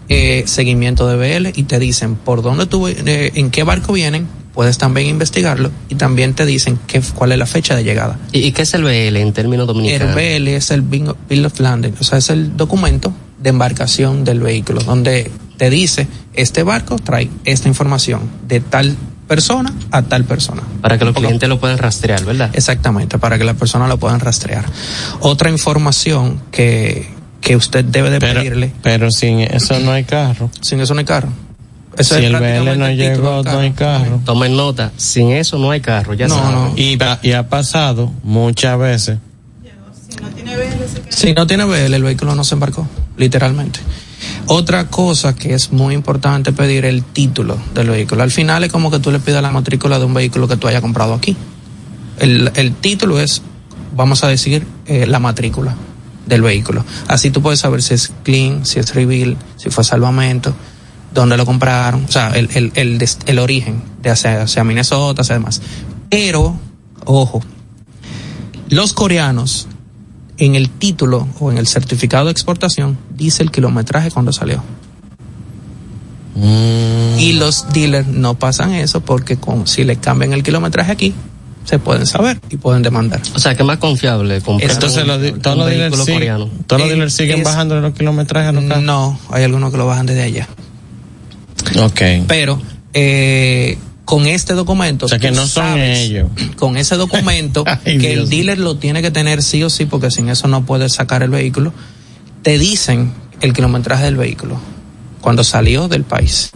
[0.10, 4.28] eh, seguimiento de BL y te dicen por dónde tú, eh, en qué barco vienen,
[4.54, 8.20] puedes también investigarlo y también te dicen qué, cuál es la fecha de llegada.
[8.32, 10.16] ¿Y, y qué es el BL en términos El dominicanos?
[10.16, 14.82] BL es el Bill of Landing, o sea, es el documento de embarcación del vehículo,
[14.82, 18.96] donde te dice, este barco trae esta información de tal
[19.28, 20.64] persona a tal persona.
[20.82, 22.50] Para que los clientes lo puedan rastrear, ¿verdad?
[22.54, 24.66] Exactamente, para que las personas lo puedan rastrear.
[25.20, 27.10] Otra información que,
[27.42, 30.50] que usted debe de pero, pedirle, pero sin eso no hay carro.
[30.62, 31.30] sin eso no hay carro.
[31.98, 34.22] Eso si es el BL no llegó, no hay carro.
[34.24, 36.54] Tomen nota, sin eso no hay carro, ya No, saben.
[36.56, 36.74] no.
[36.78, 39.18] Y, va- y ha pasado muchas veces.
[41.10, 42.88] Si no tiene BL, el vehículo no se embarcó,
[43.18, 43.80] literalmente.
[44.46, 48.24] Otra cosa que es muy importante pedir el título del vehículo.
[48.24, 50.68] Al final es como que tú le pidas la matrícula de un vehículo que tú
[50.68, 51.36] hayas comprado aquí.
[52.20, 53.42] El, título es,
[53.96, 55.76] vamos a decir, eh, la matrícula
[56.26, 56.84] del vehículo.
[57.08, 60.54] Así tú puedes saber si es clean, si es reveal, si fue salvamento,
[61.14, 65.62] dónde lo compraron, o sea, el, origen de hacia Minnesota, hacia demás.
[66.10, 66.58] Pero,
[67.06, 67.42] ojo,
[68.70, 69.68] los coreanos
[70.40, 74.64] en el título o en el certificado de exportación dice el kilometraje cuando salió.
[77.18, 81.14] Y los dealers no pasan eso porque con, si le cambian el kilometraje aquí,
[81.66, 83.20] se pueden saber y pueden demandar.
[83.36, 86.14] O sea, que es más confiable comprar Entonces, un, los todos los dealers, sí-
[86.66, 88.64] todos los Eh, dealers siguen es- bajando los kilometrajes los.
[88.82, 90.48] No, hay algunos que lo bajan desde allá.
[91.84, 92.02] Ok.
[92.28, 92.62] Pero
[92.94, 93.78] eh,
[94.10, 96.30] con este documento, O sea, que no son ellos.
[96.56, 98.24] Con ese documento Ay, que Dios.
[98.24, 101.22] el dealer lo tiene que tener sí o sí, porque sin eso no puede sacar
[101.22, 101.74] el vehículo.
[102.42, 104.60] Te dicen el kilometraje del vehículo
[105.22, 106.50] cuando salió del país.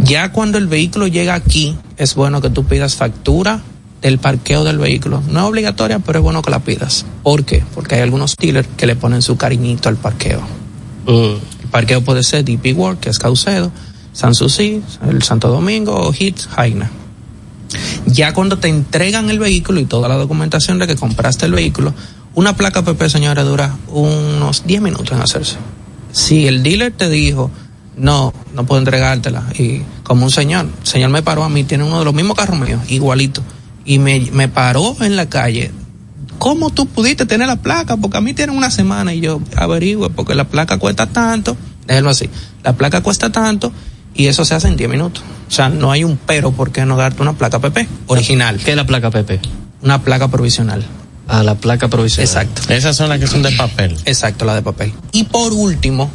[0.00, 3.62] Ya cuando el vehículo llega aquí, es bueno que tú pidas factura
[4.02, 5.22] del parqueo del vehículo.
[5.28, 7.06] No es obligatoria, pero es bueno que la pidas.
[7.22, 7.62] ¿Por qué?
[7.76, 10.40] Porque hay algunos dealers que le ponen su cariñito al parqueo.
[11.06, 11.62] Mm.
[11.62, 13.70] El parqueo puede ser DP World, que es Caucedo,
[14.16, 16.90] Sanssouci, el Santo Domingo o Hit, Jaina.
[18.06, 21.92] Ya cuando te entregan el vehículo y toda la documentación de que compraste el vehículo,
[22.34, 25.56] una placa PP, señora, dura unos 10 minutos en hacerse.
[26.12, 27.50] Si el dealer te dijo,
[27.98, 31.84] no, no puedo entregártela, y como un señor, el señor me paró a mí, tiene
[31.84, 33.42] uno de los mismos carros míos, igualito,
[33.84, 35.72] y me, me paró en la calle.
[36.38, 37.98] ¿Cómo tú pudiste tener la placa?
[37.98, 41.54] Porque a mí tienen una semana y yo averigüe, porque la placa cuesta tanto,
[41.86, 42.30] déjelo así,
[42.64, 43.72] la placa cuesta tanto
[44.16, 45.22] y eso se hace en 10 minutos.
[45.48, 48.70] O sea, no hay un pero por qué no darte una placa PP original, ¿Qué
[48.70, 49.40] es la placa PP?
[49.82, 50.84] una placa provisional.
[51.28, 52.26] Ah, la placa provisional.
[52.26, 52.72] Exacto.
[52.72, 53.96] Esas son las que son de papel.
[54.04, 54.92] Exacto, la de papel.
[55.12, 56.10] Y por último,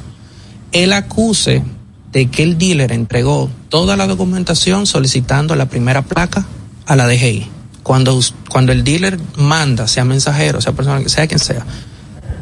[0.71, 1.63] el acuse
[2.11, 6.45] de que el dealer entregó toda la documentación solicitando la primera placa
[6.85, 7.47] a la DGI.
[7.83, 11.65] Cuando, cuando el dealer manda, sea mensajero, sea persona, sea quien sea,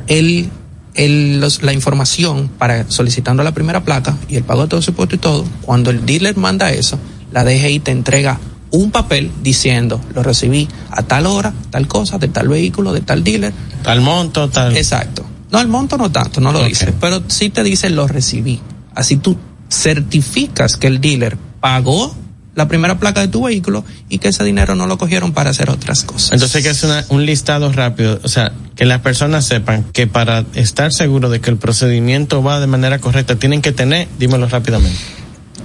[0.07, 0.49] el,
[0.93, 4.91] el- los- la información para solicitando la primera placa y el pago de todo su
[4.91, 6.99] impuesto y todo, cuando el dealer manda eso,
[7.31, 8.39] la DGI te entrega
[8.71, 13.23] un papel diciendo, lo recibí a tal hora, tal cosa, de tal vehículo, de tal
[13.23, 13.53] dealer.
[13.83, 14.75] Tal monto, tal.
[14.77, 15.25] Exacto.
[15.51, 18.59] No, el monto no tanto, no lo dice, pero sí te dice lo recibí.
[18.93, 19.35] Así tú
[19.69, 22.15] certificas que el dealer pagó
[22.55, 25.69] la primera placa de tu vehículo y que ese dinero no lo cogieron para hacer
[25.69, 26.33] otras cosas.
[26.33, 30.07] Entonces hay que hacer una- un listado rápido, o sea, que las personas sepan que
[30.07, 34.47] para estar seguro de que el procedimiento va de manera correcta, tienen que tener, dímelo
[34.49, 34.97] rápidamente.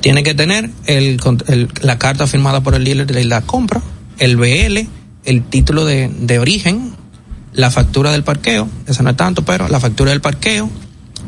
[0.01, 1.19] Tiene que tener el,
[1.81, 3.81] la carta firmada por el dealer de la compra,
[4.19, 4.87] el BL,
[5.25, 6.93] el título de, de origen,
[7.55, 10.69] la factura del parqueo, eso no es tanto, pero la factura del parqueo,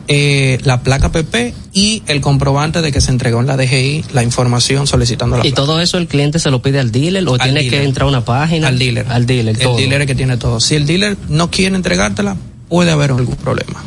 [0.09, 4.23] eh, la placa PP y el comprobante de que se entregó en la DGI la
[4.23, 5.63] información solicitando la Y placa.
[5.63, 7.81] todo eso el cliente se lo pide al dealer o Al tiene dealer.
[7.81, 8.69] que entrar a una página.
[8.69, 9.07] Al dealer.
[9.09, 9.77] Al dealer, El todo.
[9.77, 10.61] dealer es que tiene todo.
[10.61, 12.37] Si el dealer no quiere entregártela,
[12.69, 13.83] puede haber algún problema.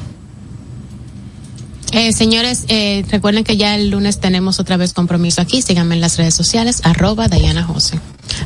[1.92, 5.62] Eh, señores, eh, recuerden que ya el lunes tenemos otra vez compromiso aquí.
[5.64, 8.00] Síganme en las redes sociales, arroba Diana Jose,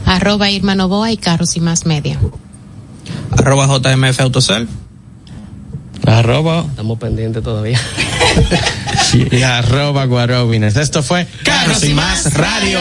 [0.05, 2.17] arroba Irma Novoa y Carros y Más Media.
[3.31, 4.69] Arroba JMF Autocel.
[6.05, 6.65] Arroba.
[6.69, 7.79] Estamos pendientes todavía.
[9.13, 10.75] y arroba guarobines.
[10.75, 12.79] Esto fue Carros y Más Radio.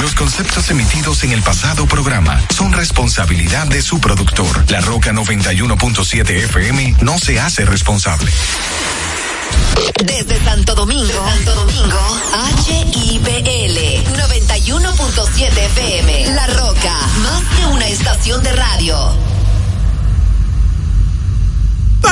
[0.00, 4.70] Los conceptos emitidos en el pasado programa son responsabilidad de su productor.
[4.70, 8.30] La Roca 91.7 FM no se hace responsable.
[10.04, 11.98] Desde Santo Domingo, Santo Domingo,
[12.66, 13.78] HIPL
[14.14, 16.26] 91.7 FM.
[16.34, 19.33] La Roca, más que una estación de radio.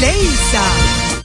[0.00, 0.64] Leisa.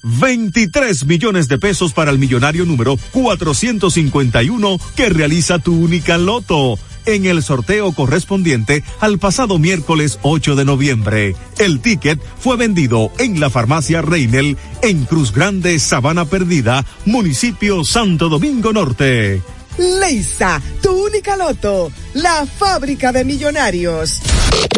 [0.04, 7.26] 23 millones de pesos para el millonario número 451 que realiza tu única loto en
[7.26, 11.36] el sorteo correspondiente al pasado miércoles 8 de noviembre.
[11.58, 18.30] El ticket fue vendido en la farmacia Reinel en Cruz Grande, Sabana Perdida, municipio Santo
[18.30, 19.42] Domingo Norte.
[19.78, 21.92] Leisa, tu única loto.
[22.14, 24.20] La fábrica de millonarios.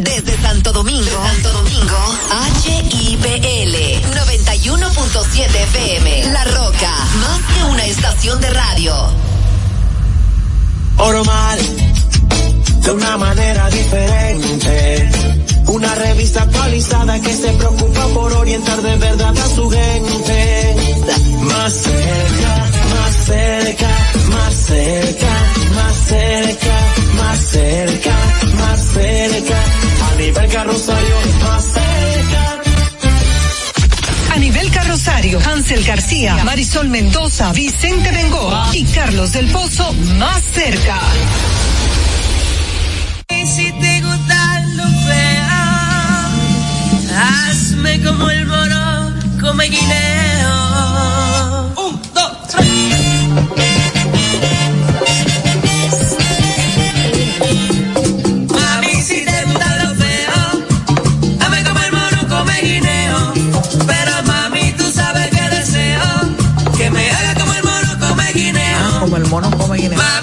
[0.02, 1.97] Desde Santo Domingo, Santo Domingo,
[2.64, 3.76] HIPL
[4.14, 6.34] 91.7 FM.
[6.34, 8.93] La Roca, más que una estación de radio.
[10.97, 11.60] Oro mal,
[12.84, 15.10] de una manera diferente.
[15.68, 20.76] Una revista actualizada que se preocupa por orientar de verdad a su gente.
[21.43, 22.70] Más cerca,
[23.30, 23.89] cerca,
[24.32, 25.34] más cerca,
[25.75, 26.75] más cerca,
[27.15, 28.15] más cerca,
[28.57, 29.63] más cerca.
[30.11, 31.89] A nivel carrosario, más cerca.
[34.34, 40.97] Anibel Carrosario, Hansel García, Marisol Mendoza, Vicente Bengoa y Carlos del Pozo más cerca.
[43.45, 45.45] Si te gusta lo feo,
[47.17, 51.38] hazme como el moro, come guineo
[69.09, 70.18] como el mono, come guineo.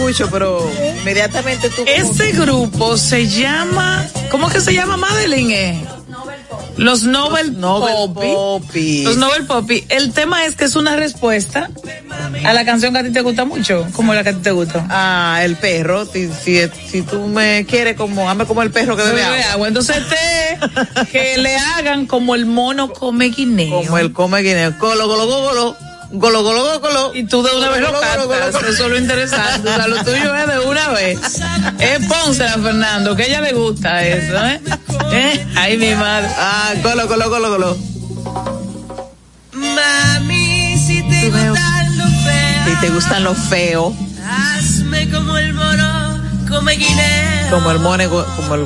[0.00, 0.70] Escucho, pero
[1.00, 1.84] inmediatamente tú.
[1.86, 5.50] Ese grupo se llama, ¿cómo que se llama Madeline?
[5.52, 5.84] eh?
[6.76, 9.02] Los Nobel, Poppy.
[9.02, 9.84] Los Nobel Poppy.
[9.90, 11.68] El tema es que es una respuesta
[12.44, 14.50] a la canción que a ti te gusta mucho, como la que a ti te
[14.50, 14.86] gusta.
[14.88, 16.06] Ah, el perro.
[16.06, 19.52] Si, si, si tú me quieres como, hazme como el perro que bebe Bebe agua.
[19.52, 19.68] agua.
[19.68, 23.82] Entonces te, que le hagan como el mono come guineo.
[23.82, 24.78] Como el come guineo.
[24.78, 25.76] Colo, colo, colo,
[26.12, 27.14] golo, golo, golo, golo.
[27.14, 28.52] Y tú de una vez lo Golo, golo, golo, cantas.
[28.62, 28.68] golo.
[28.68, 29.68] Eso es lo interesante.
[29.68, 31.18] O sea, lo tuyo es de una vez.
[31.78, 34.60] Es Pónsela, Fernando, que a ella le gusta eso, ¿eh?
[35.12, 35.46] ¿Eh?
[35.56, 36.28] Ay, mi madre.
[36.36, 37.76] Ah, colo, colo, colo, colo.
[39.52, 43.94] Mami, si te gusta lo feo, Si te gustan los feos,
[44.26, 47.50] hazme como el mono, come guineo.
[47.50, 48.64] como el mono, como el.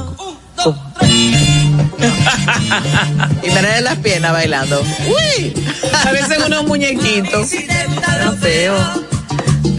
[0.56, 0.94] como-
[3.42, 4.82] y me de las piernas bailando.
[5.06, 5.54] ¡Uy!
[6.02, 7.50] Parecen unos muñequitos.
[8.24, 8.76] Lo feo.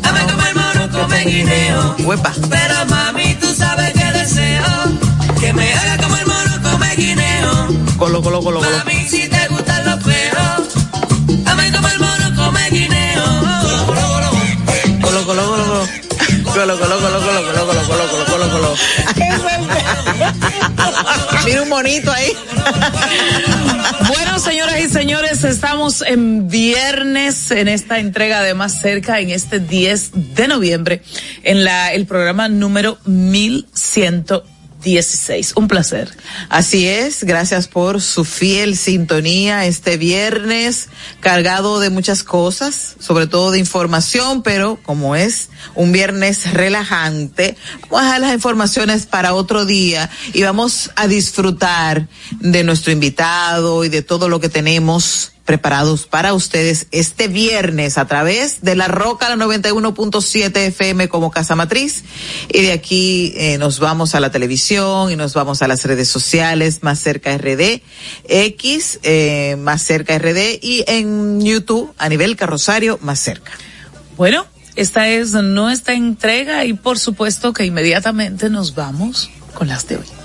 [0.03, 1.95] hazme como el mono, come guineo.
[1.99, 2.33] Huepa.
[2.49, 4.63] Pero mami, tú sabes que deseo
[5.39, 7.67] que me haga como el mono, come guineo.
[7.97, 8.77] Colo, colo, colo, colo.
[8.77, 10.67] Mami, si te gusta lo feo,
[11.45, 13.25] hazme como el mono, come guineo.
[15.01, 16.05] Colo, colo, colo, colo.
[16.55, 18.75] Colo, colo, colo, colo, colo, colo, colo, colo, colo, colo, colo.
[21.45, 22.31] Mira un monito ahí.
[24.07, 29.59] Bueno, señoras y señores, estamos en viernes en esta entrega de Más Cerca, en este
[29.59, 31.01] 10 de noviembre,
[31.43, 32.97] en la, el programa número
[34.85, 35.53] 1116.
[35.55, 36.15] Un placer.
[36.49, 43.51] Así es, gracias por su fiel sintonía este viernes, cargado de muchas cosas, sobre todo
[43.51, 47.57] de información, pero como es un viernes relajante,
[47.89, 52.07] vamos a dejar las informaciones para otro día y vamos a disfrutar
[52.39, 58.07] de nuestro invitado y de todo lo que tenemos preparados para ustedes este viernes a
[58.07, 62.03] través de la Roca la 91.7 FM como Casa Matriz
[62.49, 66.07] y de aquí eh, nos vamos a la televisión y nos vamos a las redes
[66.07, 67.81] sociales más cerca RD
[68.23, 73.51] X eh, más cerca RD y en YouTube a nivel carrosario más cerca.
[74.17, 79.97] Bueno, esta es nuestra entrega y por supuesto que inmediatamente nos vamos con las de
[79.97, 80.24] hoy.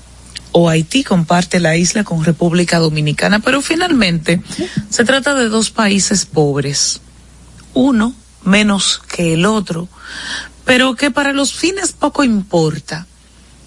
[0.51, 4.41] o Haití comparte la isla con República Dominicana, pero finalmente
[4.89, 7.01] se trata de dos países pobres,
[7.73, 9.87] uno menos que el otro,
[10.65, 13.07] pero que para los fines poco importa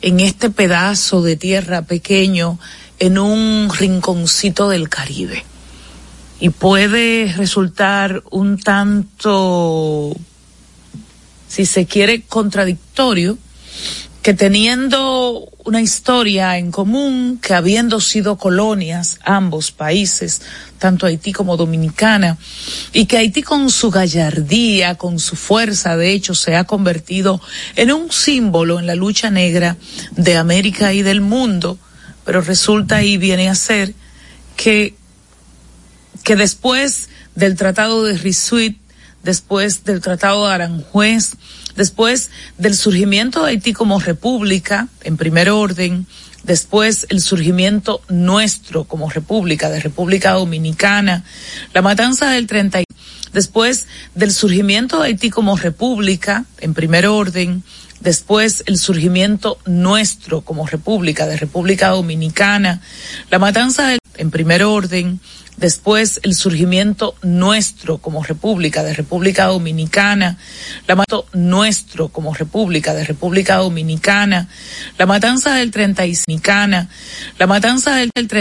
[0.03, 2.59] en este pedazo de tierra pequeño
[2.99, 5.45] en un rinconcito del Caribe.
[6.41, 10.14] Y puede resultar un tanto
[11.49, 13.39] si se quiere, contradictorio,
[14.22, 20.43] que teniendo una historia en común, que habiendo sido colonias ambos países,
[20.79, 22.37] tanto Haití como Dominicana,
[22.93, 27.41] y que Haití con su gallardía, con su fuerza, de hecho, se ha convertido
[27.77, 29.77] en un símbolo en la lucha negra
[30.12, 31.79] de América y del mundo,
[32.25, 33.95] pero resulta y viene a ser
[34.57, 34.95] que,
[36.23, 38.79] que después del Tratado de Risuit,
[39.23, 41.33] después del Tratado de Aranjuez,
[41.77, 46.07] después del surgimiento de Haití como república, en primer orden,
[46.43, 51.25] después el surgimiento nuestro como república, de República Dominicana,
[51.72, 52.85] la matanza del 30, y-
[53.33, 57.62] después del surgimiento de Haití como república, en primer orden,
[58.01, 62.81] después el surgimiento nuestro como república, de República Dominicana,
[63.31, 65.21] la matanza del, en primer orden,
[65.57, 70.39] después el surgimiento nuestro como república, de República Dominicana,
[70.87, 74.49] la matanza nuestro como república, de República Dominicana,
[74.99, 76.35] la matanza del 35,
[77.39, 78.37] la matanza del 30